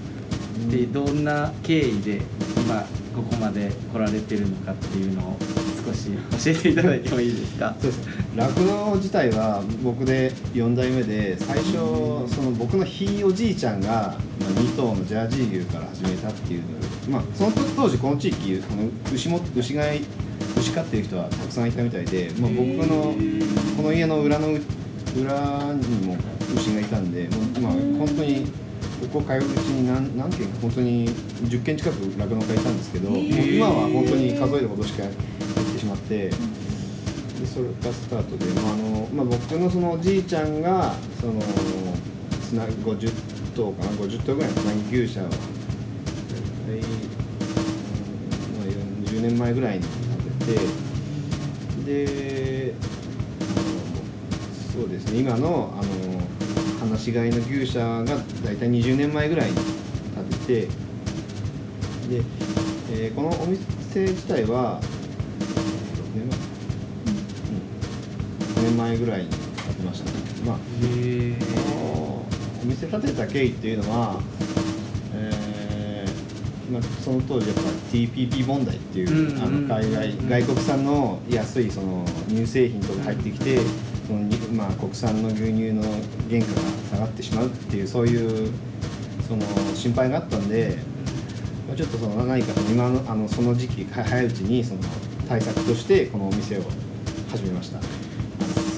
[0.71, 2.21] でどんな経緯で
[2.59, 2.83] 今
[3.17, 5.37] ここまで来られてるのかっていうのを
[5.87, 6.11] 少し
[6.45, 7.75] 教えていただいてもいいですか？
[7.81, 8.09] そうです。
[8.41, 14.17] 酪農自体は僕で4代目で最初その僕のひいおじいちゃんが、まあ、
[14.51, 16.63] 2頭のジャージー牛から始めたっていう
[17.11, 20.01] のまあその当時この地域この牛も牛飼い
[20.57, 23.15] 牛飼ってる人はたくさんいたみたいで、まあ、僕の
[23.77, 26.17] この家の裏の裏にも
[26.55, 27.73] 牛がいたんでもう、まあ、
[28.07, 28.47] 本当に
[29.13, 35.15] ここ通ううちに何何軒か本当に10軒近く酪農家いたんですけど、今は本当に数えるほどしか減っ
[35.73, 36.31] てしまって。
[37.41, 41.41] でそれがスタートで、まああのまあ、僕のそのおじいちゃんがその
[42.43, 43.11] つな50
[43.57, 45.41] 頭かな50頭ぐらいのつなぎ牛舎を大体、
[46.75, 46.91] うん
[48.59, 48.67] まあ、
[49.09, 49.85] 40年前ぐらいに
[50.47, 50.61] 建て
[51.87, 52.05] て
[52.67, 52.75] で
[53.41, 53.45] あ
[54.79, 55.83] のそうですね今のあ
[56.85, 58.05] の放し飼いの牛舎が
[58.45, 62.25] 大体20年前ぐらいに建ててで、
[62.93, 64.81] えーこのお店自体は
[68.61, 70.57] 年前ぐらいに建てましたね、まあ、
[72.63, 74.21] お店建てた経緯っていうのは、
[75.15, 83.59] えーまあ、その当時やっぱり TPP 問題っていう、うんあの海外外国産の安いその乳製品とか入ってきて、
[84.07, 85.83] そのにまあ、国産の牛乳の
[86.29, 86.61] 原価が
[86.93, 88.53] 下がってしまうっていうそういう
[89.27, 89.43] その
[89.75, 90.77] 心配があったんで、
[91.67, 94.81] まあ、ちょっとその何か今のあのその時期は早いうちにその
[95.29, 96.63] 対策としてこのお店を
[97.31, 98.00] 始めました。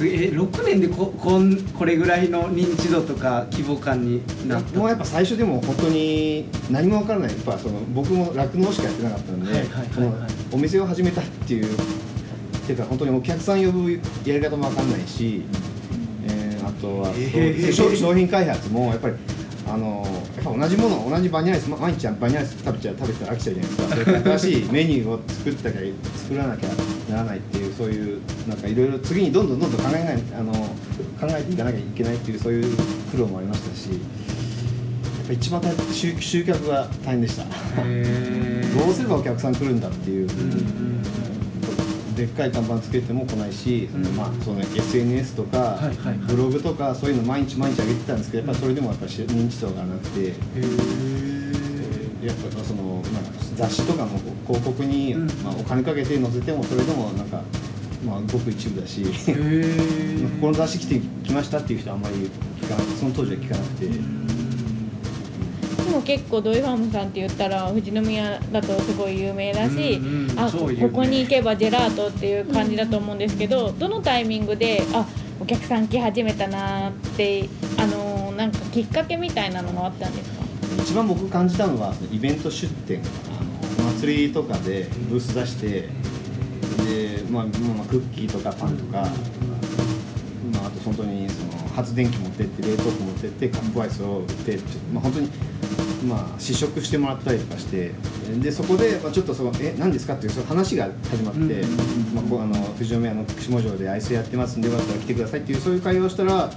[0.03, 0.31] すえ。
[0.31, 4.79] 6年でここんこれぐらいの認知度とか規模感になった？
[4.79, 7.31] もうやっぱ最初でも本当に何も分からない。
[7.31, 9.89] やっぱその僕も酪農しかやってなかったんで、はいはいはいはい。
[9.95, 10.15] その
[10.53, 11.77] お店を始めたっていうっ
[12.67, 15.43] ていうか本当にお客さん呼ぶやり方も分かんないし、
[16.27, 17.73] えーあとは、へー。
[17.73, 19.15] 商商品開発もやっぱり
[19.69, 20.05] あの
[20.37, 23.95] やっぱ同じもの同じバニラアイスま毎日バニラアイス食べちゃう食べてたら飽きちゃうじゃないですか。
[23.95, 25.81] それから新しいメニューを作ったきゃ
[26.17, 26.69] 作らなきゃ
[27.11, 32.77] ならないっていうそういうなんかいろいろ次にどんどんどんどん考えないあの考えていかなきゃいけないっていうそういう
[33.11, 37.45] 苦労もありましたしやっぱ一番大変集集客が大変でした。
[37.85, 41.03] へどうすればお客さん来るんだっていう、ん
[42.15, 45.79] でっかい看板つけても来ないし、そのまあその SNS とか、
[46.29, 50.29] ブログとかそういうの毎日毎日上げてたんですけどやっぱりそれでもやっぱり認知度がなくて、
[52.23, 53.23] やっぱその、まあ、
[53.57, 54.11] 雑誌とかの
[54.47, 55.27] 広告に、うん。
[55.43, 57.42] まあ、お金かけて載せてもそれでもなんか、
[58.05, 59.65] まあ、ごく一部だしへえ
[60.41, 62.15] この雑誌来て来ましたっていう人はあんまり
[62.61, 63.93] 聞かなくてその当時は聞かなくて、で
[65.91, 75.07] も結構ドイファームさんって言ったら富士宮だとすごい有名だし、うんうんあここに行けばジェラートっていう感じだと思うんですけど、どのタイミングであ
[75.41, 80.43] お客さん来始めたなってあのーなんかきっかけみたいなのがあったんですか？
[80.83, 85.89] 一番僕感じたのはイベント出店あのお祭りとかでブース出して
[86.85, 89.07] で、まあまあ、まあクッキーとかパンとか、
[90.53, 94.59] まあ、あと本当にその発電機持ってって冷凍庫持ってってカップアイスを売って
[94.93, 95.29] まあ、本当に、
[96.07, 97.93] まあ、試食してもらったりとかして
[98.41, 106.51] でそこで、まあ、ちょっとそのえ何ですかっていうその話が始まって、うんまあ、こうあの富士宮の下城でアイスやってますんでよかったら来てくださいっていうそういう会話をしたら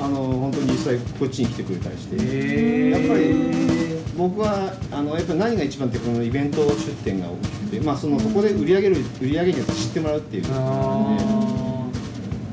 [0.00, 2.90] あの本当に実際こっちに来てくれたりして。
[2.90, 11.88] やっぱり僕はあのやっぱり何が一番ってこのイベント出店が大きくて、まあ、そのそこで売り上げる売り上げによって知ってもらうっていうあ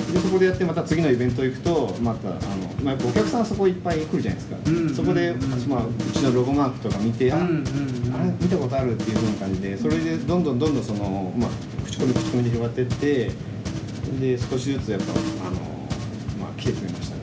[0.08, 2.40] ででそこでやってまた次のイベント行くとまたあの、
[2.84, 7.58] まあ、お客さんそこいっぱい来るじゃないですか、うんそこで、うんまあ、うちのロゴマークとか見て、あうんうん。
[7.58, 11.50] うんあれ見たことあるっていう風な感じでそれでどんどんどんどんその、まあ、
[11.86, 13.32] 口コミ口コミで広がってって
[14.20, 15.06] で少しずつやっぱ
[15.46, 15.60] あの、
[16.42, 17.22] まあ、来てくれましたね。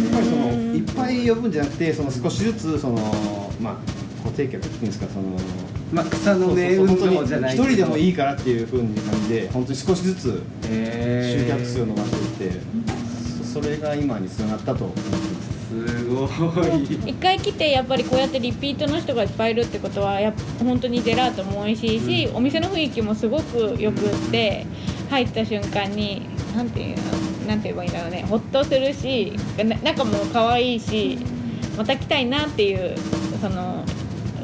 [0.00, 3.76] やっぱりそのいっぱい呼ぶんじゃなくてその少しずつそのまあ
[4.22, 5.36] 固定客っていうんですかその
[5.92, 12.60] まあ草の根運動じゃない一人でもいいからっていう風に感じで本当に少しずつへ集客数を伸ばしていって
[13.44, 15.56] そそれが今につながったと思ってます。
[15.66, 16.26] すご
[16.64, 24.64] い一回来てやっぱりこうやってリピートの人がいっぱいいるってことはやっぱ本当にジェラートも美味しいし、お店の雰囲気もすごくよくって
[25.10, 31.18] 入った瞬間になんていうのなんて言えばいいんだろうねほっとするしな中も可愛いし
[31.76, 32.96] また来たいなっていう
[33.48, 33.84] その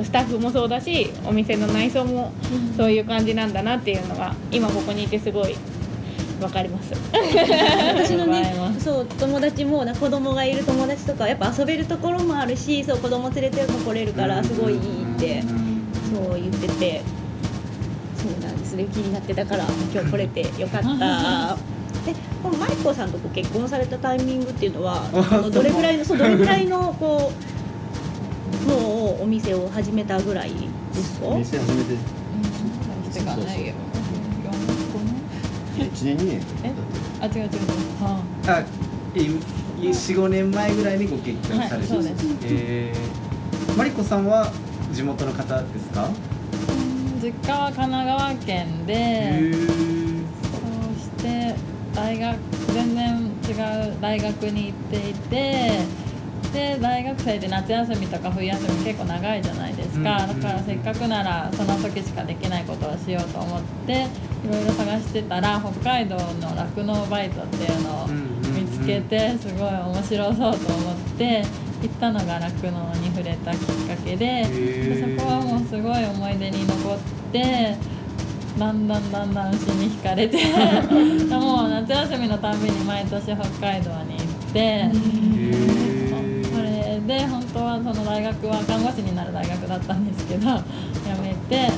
[0.04, 2.32] スタッフもそうだしお店の内装も
[2.76, 5.56] そういう感じなんだなっていうのが今ここにいてすごい
[6.40, 6.92] わかります。
[7.12, 15.42] 私のねそう友達もな子供がいる友達とかやっぱ遊べるところもあるしそう子供連れても来れるからすごいいいって
[16.12, 17.02] そう言ってて
[18.16, 18.74] そうなんです。
[18.76, 21.56] ね気になってたから今日来れてよかった。
[22.06, 25.04] でこのマイコさんとご結婚されたタイミングっていうのは
[25.52, 27.61] どれぐらいのそうどれぐらいのこう
[28.66, 31.26] もうお店を始めたぐらいですか？
[31.36, 31.94] 店始めて。
[33.12, 33.74] してかね
[35.78, 36.72] 1年2年え
[37.20, 37.42] あ違う違う。
[37.42, 37.50] 違う
[38.02, 38.62] ああ
[39.80, 42.26] 45年前ぐらいにご結婚されて、はいそうです。
[42.44, 44.52] えーマリコさんは
[44.92, 46.08] 地元の方ですか？
[47.22, 51.54] 実家は神奈川県でへそして
[51.94, 52.36] 大学
[52.74, 53.52] 全然違
[53.88, 55.78] う大学に行っていて
[56.52, 63.96] で大学生で夏休みとか冬休み結構長いじゃないですか、だからせっかくならその時しかできないことをしようと思ってい
[64.52, 71.44] ろいろ探してたら北海道の酪農バイトっていうのを見つけてすごい面白そうと思って
[71.82, 75.18] 行ったのが酪農に触れたきっかけででー。
[75.18, 76.98] そこはもうすごい思い出に残っ
[77.32, 77.76] て
[78.58, 80.36] だんだんだんだん牛に惹かれて
[81.34, 85.81] もう夏休みのたんびに毎年北海道に行って
[87.12, 90.46] で本当はその大学は看護師になる大学だったんですけど
[91.04, 91.70] 辞めて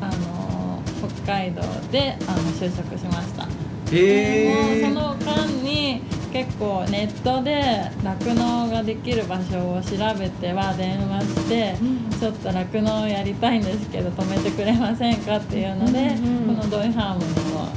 [0.00, 0.80] あの
[1.24, 1.60] 北海道
[1.92, 3.46] であの就職しました。
[3.92, 4.90] へー。
[4.90, 6.00] もうその間に
[6.32, 11.74] 結構ネットで酪農ができる場所を調べては電話して、
[12.18, 16.14] ちょっと酪農やりたいんですけど止めてくれませんかっていうので、
[16.46, 17.68] このドイハームにも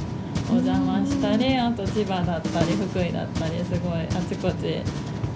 [0.50, 4.82] お邪魔したり、あと千葉だったり福井だったりすごいあちこち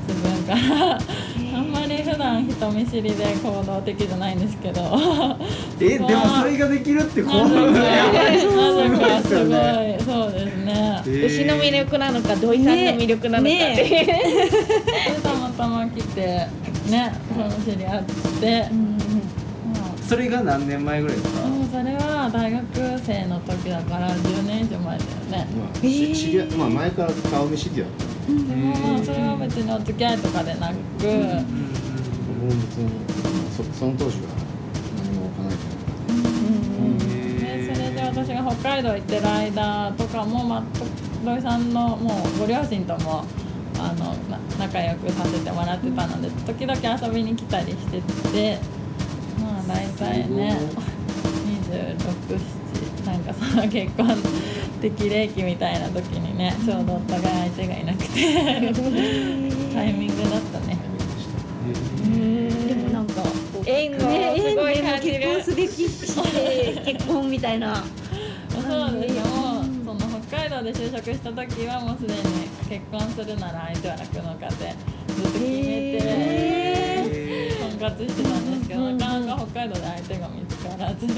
[0.08, 0.98] 自分から
[1.58, 4.80] あんまり普段人見知りで行動的じゃないんですけど
[5.80, 6.08] えでも
[6.40, 9.98] それができるってこなぜうかやばいなぜかすごいすごいですよね。
[10.04, 11.02] そうですね。
[11.06, 16.20] 牛の魅力なのか土井さんの魅力なのかって、ねで たまたま来て
[16.88, 18.02] ねその知り合っ
[18.40, 21.40] て、まそれが何年前ぐらいですか？
[21.72, 22.64] それは大学
[23.04, 25.46] 生の時だから10年以上前だよね。
[25.58, 28.04] まあ、し知り合いまあ、前から顔見知り合った。
[28.04, 32.90] でもまあそれは別にお付き合いとかでなく、僕も別に
[33.56, 34.28] そその当時は。
[34.96, 40.62] 何も考えてなかっでそれで私が北海道行ってる間とかも、まあ、
[41.24, 43.24] 土井さんのもうご両親とも
[43.78, 48.00] あのな仲良くさせてもらってたので時々遊びに来たりして
[48.32, 48.58] て
[49.40, 50.58] まあ大体ね
[51.70, 54.06] 267なんかその結婚
[54.80, 58.06] 適齢期みたいな時にねちょうどお互い相手がいなくて
[59.74, 60.78] タイミングだったね。
[62.62, 63.22] たでもなんか
[63.66, 65.18] 縁をねすごい感じる。
[65.18, 66.22] 結婚すべきし
[66.84, 67.84] て結婚みたいな。
[68.50, 69.22] そうですよ。
[69.84, 72.20] その北海道で就職した時はもうすでに
[72.68, 74.74] 結婚するなら相手は酪農家で
[75.08, 81.16] ずっと決めてへ婚活してたんですけどなかなか北海道で相手が見つからず結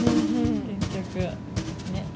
[1.14, 2.06] 局ね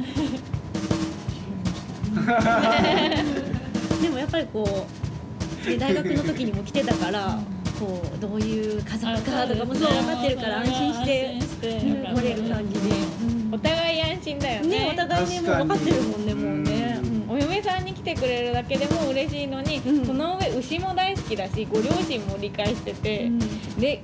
[4.03, 7.39] でもやっぱりこうで大学の時にも来てたから
[7.79, 13.25] こうどういう家族かとかもそう分かってるから安心して来れる感じで。
[13.53, 14.69] お互い安心だよね。
[14.69, 16.99] ねお互いねもう分かってるもんねもうね。
[17.29, 20.05] お嫁さんに来てくれるだけでも嬉しいのに、うん。
[20.05, 23.39] その上牛も大好きだしご両親も理解してて、うん。
[23.79, 24.03] で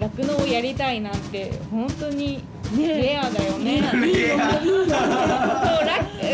[0.00, 2.42] 酪農をやりたいなんて本当にね
[2.76, 3.82] レアだよね。
[3.90, 4.06] そうラ
[4.50, 4.62] ッ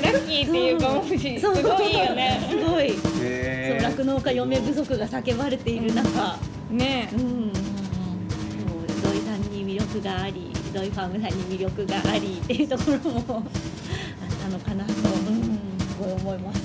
[0.02, 2.46] ラッキーっていうかもうしすごいよね。
[2.48, 2.90] すごい。
[2.92, 6.38] そう酪農家嫁不足が叫ばれている中。
[6.70, 7.08] ね。
[7.12, 7.52] うん。
[7.52, 7.58] そ
[9.08, 13.44] う土井さんに魅力があり土井ファームさんに魅力がありっていうところもあっ
[14.42, 14.96] たのかなと、うん、
[15.78, 15.96] す。
[15.98, 16.60] ごい思います。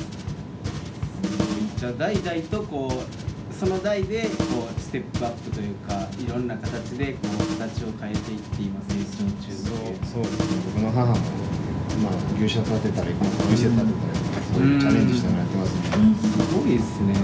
[1.78, 3.23] じゃあ代々とこう
[3.64, 11.16] その代でこうステップアップというかいろんな形でこう形を変えていって今成長中そうそうですね僕の母も、
[12.04, 13.96] まあ、牛舎建てたりお店建てたり
[14.54, 15.82] そういうチャレンジしてもらってますね
[16.20, 17.16] すごいですね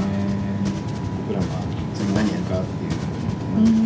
[1.28, 1.46] 僕らは
[1.94, 2.92] 次何やるかっていう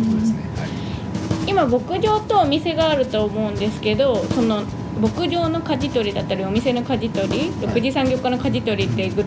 [0.04, 1.50] ことですね、はい。
[1.50, 4.62] 今牧場とお店があると思うんですけどその
[5.00, 9.24] 牧場の舵取りだったりお店の舵取り6次産業化の舵取りってぐ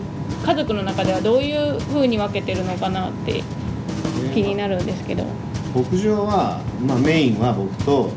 [0.48, 3.42] 家族の中ではどういうふうに分けてるのかなって
[4.32, 5.24] 気になるんですけど。
[5.74, 8.10] 牧場は、まあ、メインは僕と、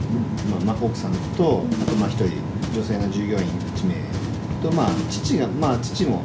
[0.50, 2.40] まあまあ、奥さんとあとまあ一人
[2.74, 3.44] 女性の従業員
[3.76, 3.96] 1名
[4.64, 6.22] と、まあ、父が、まあ、父も、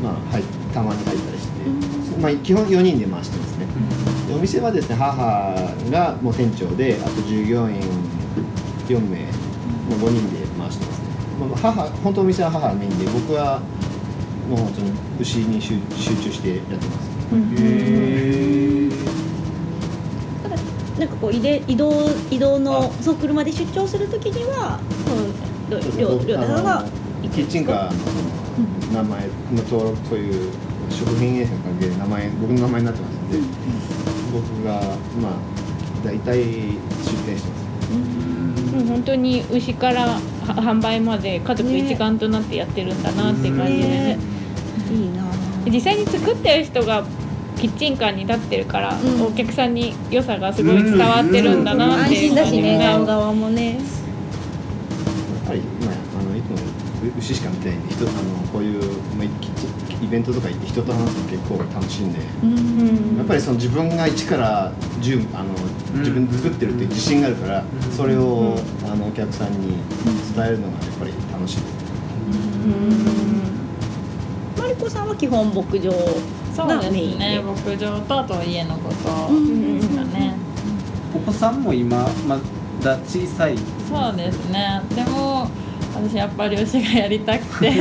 [0.00, 3.66] まあ、はいたまに入ったりして、まあ、基本4人で回してますね。
[4.28, 5.52] でお店はですね母
[5.90, 7.80] がもう店長であと従業員
[8.86, 11.04] 4名、まあ、5人で回してますね、
[11.40, 13.60] まあ、母本当お店は母がメインで僕は
[14.50, 16.88] もう本当に牛に集集中してやってます。
[20.42, 20.56] ただ
[20.98, 21.92] なんかこう移で移動
[22.32, 25.14] 移動のそう車で出張するときにはそ
[25.76, 26.84] うたさんが
[27.22, 27.96] キッチンカーのそ
[28.92, 30.50] の名前の登録という
[30.90, 33.38] 食品衛生の関係で名前僕の名前になってますんで、
[34.32, 34.80] 僕が
[35.22, 35.32] まあ
[36.04, 36.42] 大体出
[37.24, 37.60] 店してます。
[38.74, 44.18] もう本当に牛からは販売まで家族一丸となってやってるんだなって感じで、ね
[44.90, 45.24] いいな。
[45.66, 47.04] 実際に作ってる人が
[47.56, 49.22] キッチンカーに立ってるから、うん。
[49.22, 53.74] お客さんに良さがすごい伝わってるんだなっ安ていう心だしね買う側もね。
[53.74, 53.82] やっ
[55.46, 56.56] ぱり、まあ、あのいつも
[57.18, 58.12] 牛しか見てないんで人あの
[58.52, 58.82] こういう、
[59.16, 63.18] まあ、キッチンイベントとか行って人と話すの結構楽しいんで、うん。
[63.18, 65.52] やっぱりその自分が1から10あの
[65.98, 69.76] 自分で作ってるっていう自信があるから、それを、あのお客さんに
[70.34, 71.56] 伝えるのがやっぱり楽しい。
[71.56, 71.80] です
[72.30, 73.49] マ
[74.70, 75.92] リコさんは基本牧場そうで
[76.54, 77.18] すがメインで。
[77.18, 80.34] ね牧場とあと家のことうんですかね、
[81.14, 82.38] お子さんも今ま
[82.82, 83.56] だ小さい？
[83.88, 84.80] そうですね。
[84.94, 85.48] でも
[85.94, 87.72] 私やっぱり牛がやりたくて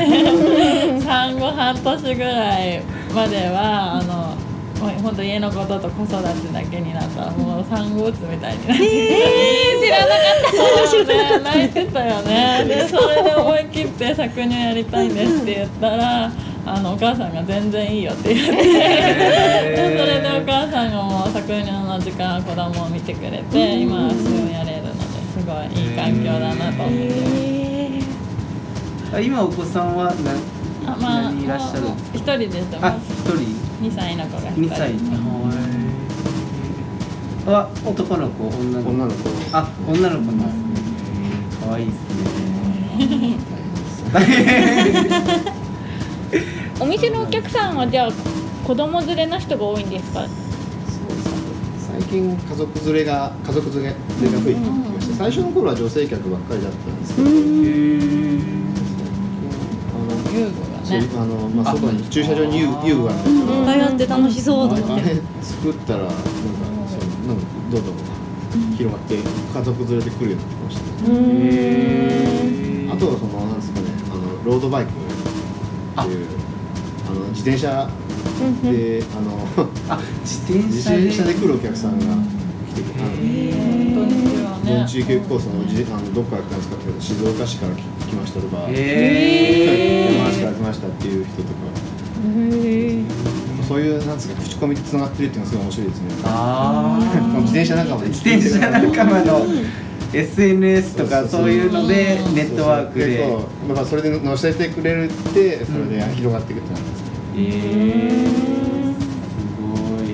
[1.02, 2.82] 産後半年ぐらい
[3.14, 4.36] まではあの
[5.04, 10.52] 本当家のことと子育てだけになったらもう産後うつみたいになってえ知らなかっ
[10.84, 10.88] た。
[10.90, 12.66] そうね泣いてたよね。
[12.68, 16.32] でそれで思い切って搾乳やりたいんですって言ったら
[16.72, 18.52] あのお母さんが全然いいよって言って。
[18.52, 21.30] でそれでお母さんがもう
[21.90, 24.18] の時間子供を見てくれて今は週
[24.54, 25.00] やれるので
[25.34, 28.00] すごいいい環境だなと思って。
[29.12, 30.32] あ今お子さんはな
[30.86, 33.40] あまあ何人いらっしゃる一人ですあ一人。
[33.82, 34.94] 2歳の子が2歳。
[37.46, 38.90] は男の子女の子。
[38.92, 39.30] 女の子。
[39.52, 41.10] あ女の子なんですね。
[41.66, 41.98] 可愛いです
[44.14, 45.60] ね
[46.80, 48.12] お店のお客さんはじゃあ
[48.66, 50.20] 子供連れの人が多いんですか？
[50.22, 51.92] そうです。
[51.92, 53.96] 最近家族連れが家族連れが
[54.44, 55.16] 増えてきました。
[55.16, 57.38] 最初の頃は女性客ばっかりだったんですけど、あの
[60.34, 61.10] 遊具がね。
[61.18, 63.54] あのまあ外に駐車場に遊遊具があったりとか。
[63.60, 65.22] いっぱいあって楽しそうと思って。
[65.42, 66.16] 作ったらなんか
[66.88, 67.96] そうなんかどんどん
[68.78, 70.82] 広がって家族連れで来るようになってきました。
[71.12, 74.22] ね、あとはそのなんですかねあの
[74.52, 74.92] ロードバイク
[76.04, 76.28] っていう
[77.10, 77.14] あ。
[77.14, 77.90] の自転車
[78.64, 79.48] で、あの
[79.90, 81.08] あ自転自車で。
[81.08, 82.06] 転車で来るお客さんが
[82.70, 91.54] 来てくれ本当にはねあの中継コースのじあのどっから来たんですかって言うと静岡市から来来ましたとか、へ山梨から来ましたっていう人とか、
[93.68, 96.08] そういうなんですか口コミでつながってるっていうのがすごい面白いですね。
[96.26, 97.00] あ
[97.42, 99.48] 自転車仲間で自転車仲間の
[100.14, 103.18] SNS とかそういうのでネットワークで。
[103.18, 109.00] そうまあそれで載せてくれるってそれで広がっていくってなんですえー、す
[109.62, 110.08] ごい。
[110.10, 110.12] い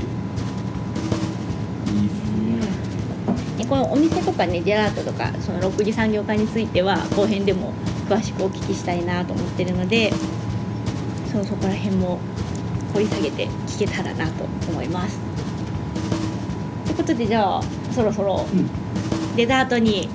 [2.03, 3.63] いっすね。
[3.63, 7.73] でこのお店とかねジェラートとかその6次産業化については後編でも
[8.09, 10.11] 詳しくお聞きしたいなと思ってるので
[11.31, 12.19] そうそこら辺も
[12.93, 15.19] 掘り下げて聞けたらなと思います。
[16.85, 18.45] ということでじゃあそろそろ
[19.35, 20.07] デザートに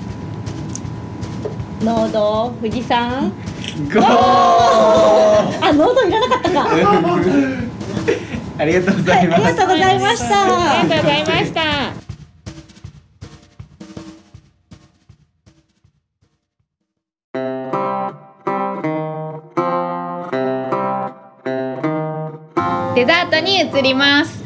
[1.83, 3.31] 濃度富士山
[3.93, 4.03] ゴー。
[4.03, 6.69] あ濃度いらなかったか。
[8.59, 10.43] ありがとうございます、ありがとうございました。
[10.43, 11.61] ありがとうございました。
[22.95, 24.45] デザートに移ります。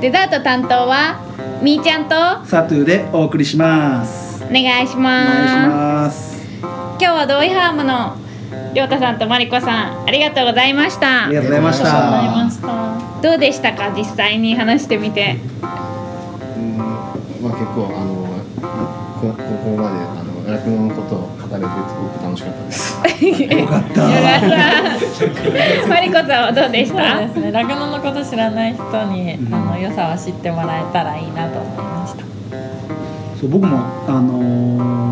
[0.00, 1.25] デザート担当は
[1.62, 4.44] みーちゃんとサトゥーでお送りします。
[4.44, 6.10] お願いしお願いします。
[6.10, 8.16] ます今日はドイハームの
[8.74, 11.26] りょうたさんとまりこさんありがとうございました。
[11.26, 11.82] ありがとうございまし
[12.60, 13.22] た。
[13.22, 15.38] どうでしたか実際に話してみて。
[15.62, 18.26] うんまあ結構あの
[19.20, 20.85] こここまであの酪農
[23.30, 24.02] よかった。
[24.02, 24.40] よかっ
[25.82, 25.88] た。
[25.88, 27.52] まりこさんはどうでしそうたですね。
[27.52, 32.24] 酪農のこと知らない人に、あの良さを知ってもらえたらいいなと思いました。
[33.40, 34.40] そう僕もあの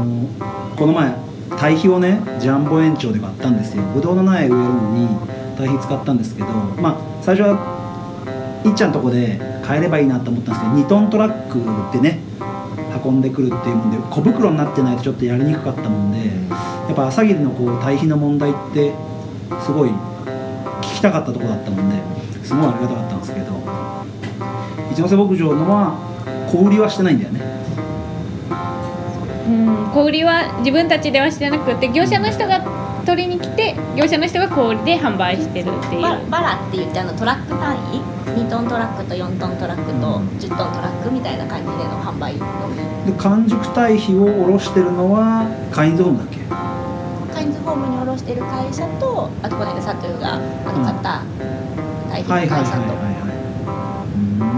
[0.07, 1.15] ーこの前
[1.57, 3.83] 堆肥をねジャンボ園長で買ったんですよ。
[3.95, 5.09] ぶどうの苗植えるのに
[5.57, 12.19] 堆肥使ったんですけどまあ最初はいっちゃんとこで買えればいいなと思ったんですけど2トントラックでね
[13.05, 16.19] 運んでくるっていうもんで小袋になってないとちょっとやりにくかったもんで
[16.89, 18.93] やっぱ朝霧のこう堆肥の問題って
[19.65, 23.55] すごい聞きたかったところだったもんですごいありがたかったんですけど
[24.93, 25.99] 一ノ瀬牧場のは
[26.51, 27.41] 小売りはしてないんだよね。
[29.47, 32.61] うん小売りは自分たちではしてなくて業者の人が
[33.05, 36.03] 取りに来て業者の人が小売りで販売してるっていう。
[36.03, 42.47] ババラって言ってあのトラック単位2トントラックと4トントラックと10トントラックみたいな感じでの販売の
[43.07, 46.39] で完熟堆肥を卸してるのはカインズホームだっけ？
[47.35, 50.39] カインズホームに卸してる会社とあとこの間サトゥーがあ
[50.73, 51.23] の買った
[52.11, 52.95] 堆肥の会社と。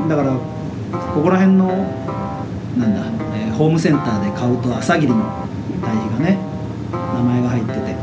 [0.08, 0.32] だから
[1.14, 1.66] ここら辺の
[2.78, 3.00] なんだ、
[3.36, 5.24] えーホームセンターで買うと朝霧の
[5.82, 6.38] 堆肥がね
[6.92, 7.96] 名前が入ってて。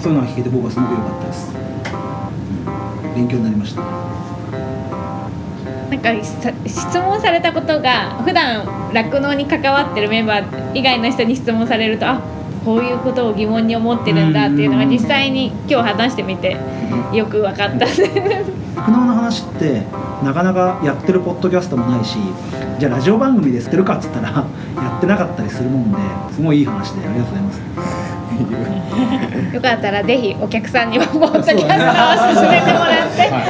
[0.00, 3.82] そういうのが聞けて僕はすごく良かったです、うん勉強になりました
[6.02, 6.24] なんか
[6.66, 12.20] 質問されたことが普段酪農に関わってるメンバー以外の人に質問されるとあ
[12.64, 16.56] こういうことを疑問に思ってるんだっていうのが実際に今日話してみて
[17.12, 17.86] よく分かった。
[18.76, 19.82] 酪農の話って
[20.24, 22.18] なかなかやってるポッドキャストもないし
[22.78, 24.44] じゃあラジオ番組でやってるかっつったらや
[24.96, 25.98] ってなかったりするもんで
[26.32, 27.99] すごいいい話でありがとうございます。
[29.54, 31.66] よかったらぜひお客さんにもポッドキャストを
[32.34, 33.22] 勧めてもらって。
[33.22, 33.42] は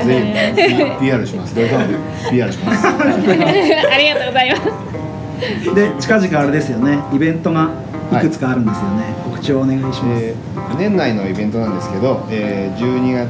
[0.00, 0.54] い。
[0.54, 1.54] ぜひ PR します。
[1.54, 2.86] ドイファンで PR します。
[2.86, 5.74] ありがとうございます。
[5.74, 6.98] で近々あれですよね。
[7.12, 7.70] イベントが
[8.12, 13.28] いくつかあるんですよね、告知をお願いします、えー年内のイベントなんですけど、えー12月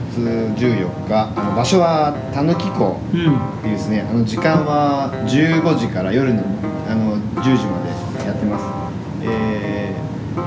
[0.56, 6.42] 14日あの場所はたぬき港うんっていうですねあの時間は15時から夜の
[6.88, 7.89] あの10時まで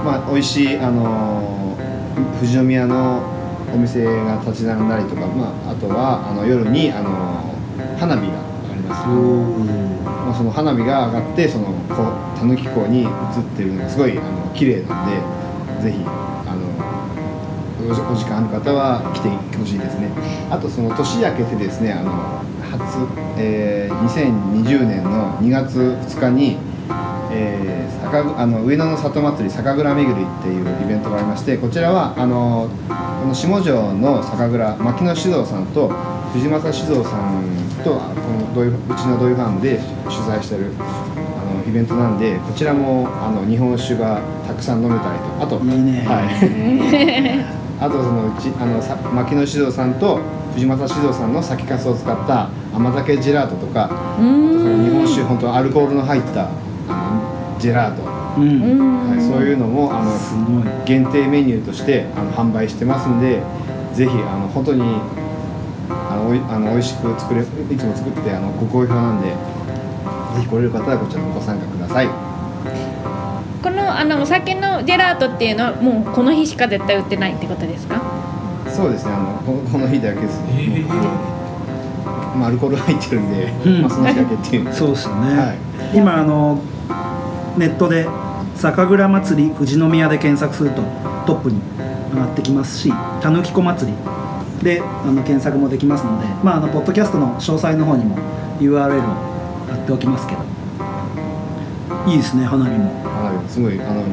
[0.03, 1.77] まあ美味しいあの
[2.39, 3.23] 富士宮の
[3.73, 7.55] お店が立ち並んだりとか、まあ、あとはあの夜にあの
[7.97, 8.39] 花火が
[8.71, 9.07] あります。
[9.07, 12.03] まあ、その花火が上がってそのこ
[12.35, 13.07] うたぬき港に映っ
[13.57, 20.09] てるのがすごいあの綺麗なんでぜひあのお時お時間ある方は来てほしいですね。
[20.51, 22.11] あとその年明けてですねあの
[22.71, 26.57] 初、えー2020年の2月2日に、
[27.33, 27.73] えー
[28.03, 32.69] 酒ぐあの上野の里祭り酒蔵巡りっていうイベントがありましてこちらはあの
[33.21, 35.89] この下條の酒蔵牧野酒造さんと
[36.33, 37.43] 藤正酒造さん
[37.83, 39.79] とあこのドイうちのドイファームで
[40.09, 46.05] 主催してるあのイベントなんでこちらもあの日本酒がたくさん飲めたりとあといいね。
[46.05, 47.63] はい。
[47.83, 50.19] あとそのうちあのさ牧野酒造さんと
[50.53, 56.47] 藤正酒造さんの酒粕を使った甘酒ジェラートとかあとその日本酒本当アルコールの入った
[57.63, 59.09] ジェラート、うん。
[59.09, 60.11] はい、そういうのもあの
[60.83, 63.41] 限定メニューとしてあの販売してますんで
[63.93, 64.81] ぜひあの本当に
[65.89, 67.45] あのおいあの美味しく作れい
[67.77, 69.35] つも作ってあのご好評なんでぜ
[70.41, 72.07] ひ来れる方はこちらもご参加ください。
[73.63, 78.01] このあのお酒のジェラートっていうのはもうこの日しか絶対売ってないってことですか？
[78.67, 80.41] そうですねあのこのこの日だけです。
[80.41, 80.83] ね、
[82.35, 83.81] まあ、アルコール入ってるんで、うん。
[83.83, 84.73] まあ、その仕掛けっていう。
[84.73, 85.57] そうですよね、はい。
[85.97, 86.59] 今あの
[87.57, 88.07] ネットで
[88.55, 90.81] 酒蔵祭り富士宮で検索すると
[91.25, 91.61] トップに
[92.13, 92.91] 上がってきますし
[93.21, 93.97] たぬきこ祭り
[94.63, 98.17] であの検索もできますのでまああのポッドキャストの詳細の方にも
[98.59, 99.01] URL を
[99.67, 100.43] 貼っておきますけど。
[102.05, 103.03] いいですね花火も。
[103.03, 104.03] はいすごいあの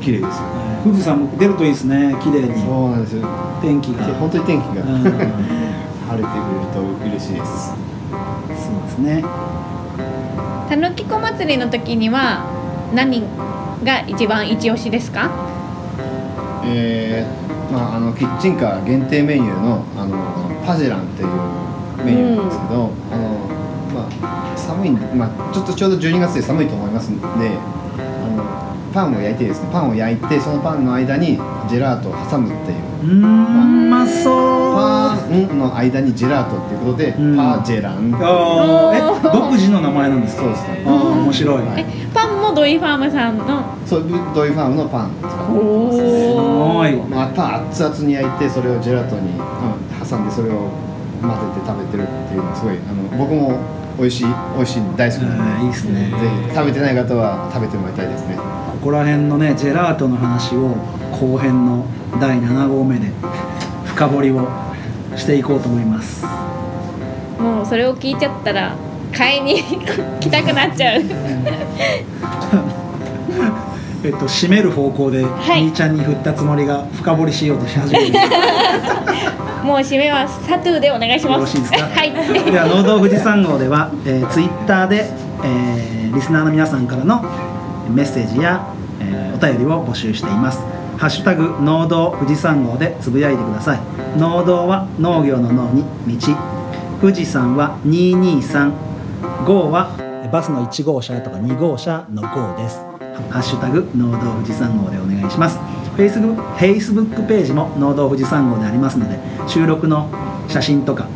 [0.00, 0.44] 綺麗ですよ
[0.84, 2.54] 富士山も出るといいですね綺麗に。
[2.64, 3.28] そうなんですよ。
[3.60, 4.04] 天気が。
[4.14, 5.02] 本当に天気がうん。
[6.06, 7.74] 晴れてくれると嬉しいです。
[8.48, 9.24] そうですね。
[10.68, 12.55] たぬきこ祭りの時には
[12.94, 13.22] 何
[13.84, 15.30] が一番一押しですか？
[16.64, 21.28] えーまあ、あのキッチンカー限定メニューのあのパジェランっていう
[22.04, 23.28] メニューなんですけど、あの
[23.94, 27.30] まあ、寒いんで、まあ、ちょっとちょうど12月で寒いと思いますんであ
[28.36, 28.44] の
[28.92, 31.36] パンを焼いてですねパンを焼いてそのパンの間に
[31.68, 32.78] ジェラートを挟むっていう。
[33.02, 34.76] うーんうまそう。
[34.76, 37.36] パンの間にジェラートっていうことで、うん。
[37.36, 38.96] パジェランあー。
[38.96, 40.42] え独自の名前なんですか？
[40.42, 40.84] そうですね。
[40.86, 41.86] ああ面白い、はい。
[41.86, 43.76] えパンもドイファームさんの。
[43.86, 45.10] そうドイファームのパン。
[45.50, 45.98] おす
[46.34, 46.96] ごい。
[47.08, 49.38] まあ、パン熱々に焼いてそれをジェラートに、うん、
[50.08, 50.70] 挟んでそれを
[51.20, 53.58] 混ぜて食べてるっていうのはすごいあの僕も
[53.98, 54.26] 美味しい
[54.56, 56.10] 美味しい大好きなんで、えーいいですね。
[56.10, 56.16] ぜ
[56.48, 58.36] ひ食べてない方は食べてもらいたいですね。
[58.36, 58.42] こ
[58.82, 60.76] こら辺のねジェラートの話を
[61.12, 61.86] 後編の
[62.20, 63.10] 第7号目で
[63.86, 64.48] 深掘りを
[65.16, 66.24] していこうと思います。
[67.40, 68.76] もうそれを聞いちゃったら
[69.16, 69.62] 買いに
[70.20, 71.02] 来たくなっちゃう
[74.06, 75.64] えっと締める方向で、はい。
[75.64, 78.18] みーちゃんに振ったつもりが深掘りしようとし始めてる。
[79.64, 81.32] もう締めはサトゥーでお願いします。
[81.32, 81.78] よろしいですか？
[81.82, 82.12] はい。
[82.50, 85.10] では農道富士山号では、えー、ツイッターで、
[85.44, 87.22] えーリスナーの皆さんからの
[87.90, 88.60] メッセージや、
[89.00, 90.60] えーお便りを募集しています。
[90.96, 93.80] ハッシュタグ農道富士山号でつぶやいてください。
[94.16, 95.84] 農道は農業の農に
[96.18, 96.32] 道。
[97.02, 98.70] 富士山は223
[99.44, 99.90] 号は
[100.32, 102.80] バスの1号車とか2号車の号です
[103.30, 105.58] ハッシュタグ農道富士山号でお願いします。
[105.96, 110.10] Facebook, Facebook ページも農道富士山号でありますので収録の
[110.48, 111.08] 写真とか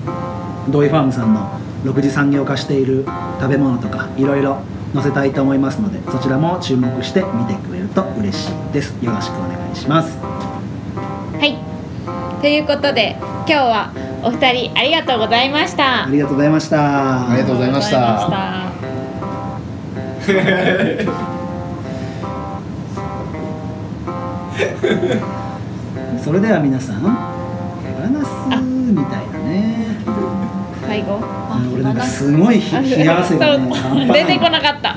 [0.70, 1.51] ドイファームさんの
[1.84, 3.05] 6次産業化している
[3.40, 4.59] 食べ物とかいろいろ
[4.94, 8.94] 載せたいと思いますのでそちらも注目して見てくれると嬉しいです。
[9.05, 10.18] よろしくお願いします。
[10.18, 11.59] はい。
[12.40, 13.92] ということで今日は
[14.22, 16.07] お二人ありがとうございました。
[16.07, 17.30] ありがとうございました。
[17.30, 18.30] ありがとうございました
[26.22, 29.96] それでは皆さん手放すみたいなね。
[30.86, 32.32] 最後あ俺なんかす。
[32.36, 33.70] ごい冷冷や汗がね
[34.12, 34.96] 出てこなかった。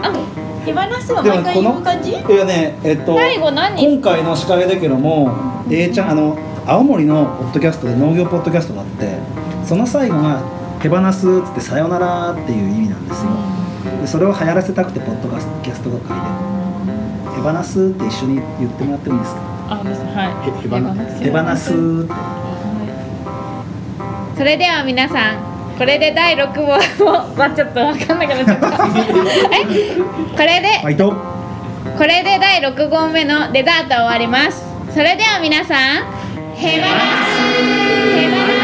[0.65, 2.11] 手放すは毎回言う感じ？
[2.11, 3.83] いやねえっと最後何？
[3.95, 5.29] 今回の司会だけども
[5.69, 9.17] A ちゃんあの青森のポッドキャストで農業ポッドキャストがあって
[9.65, 10.39] その最後が
[10.81, 13.29] 「手放す」っつって「さよなら」っていう意味なんですよ。
[14.01, 15.27] でそれを流行らせたくてポッド
[15.61, 19.41] キャストが書いて手放すって一緒に言ってもらってもいいですか？
[19.69, 20.01] あです。
[20.01, 20.33] はい。
[20.47, 20.77] へ手放
[21.23, 22.07] 手放す。
[24.37, 26.77] それでは皆さんこれで第6号を
[27.35, 28.67] まあちょっと分かんなくなっちゃった。
[29.55, 29.65] え
[30.35, 31.13] これでファイト。
[31.97, 34.65] これで第6号目のデザート終わります。
[34.91, 36.03] それでは皆さん
[36.55, 36.93] ヘバナ
[38.59, 38.62] ス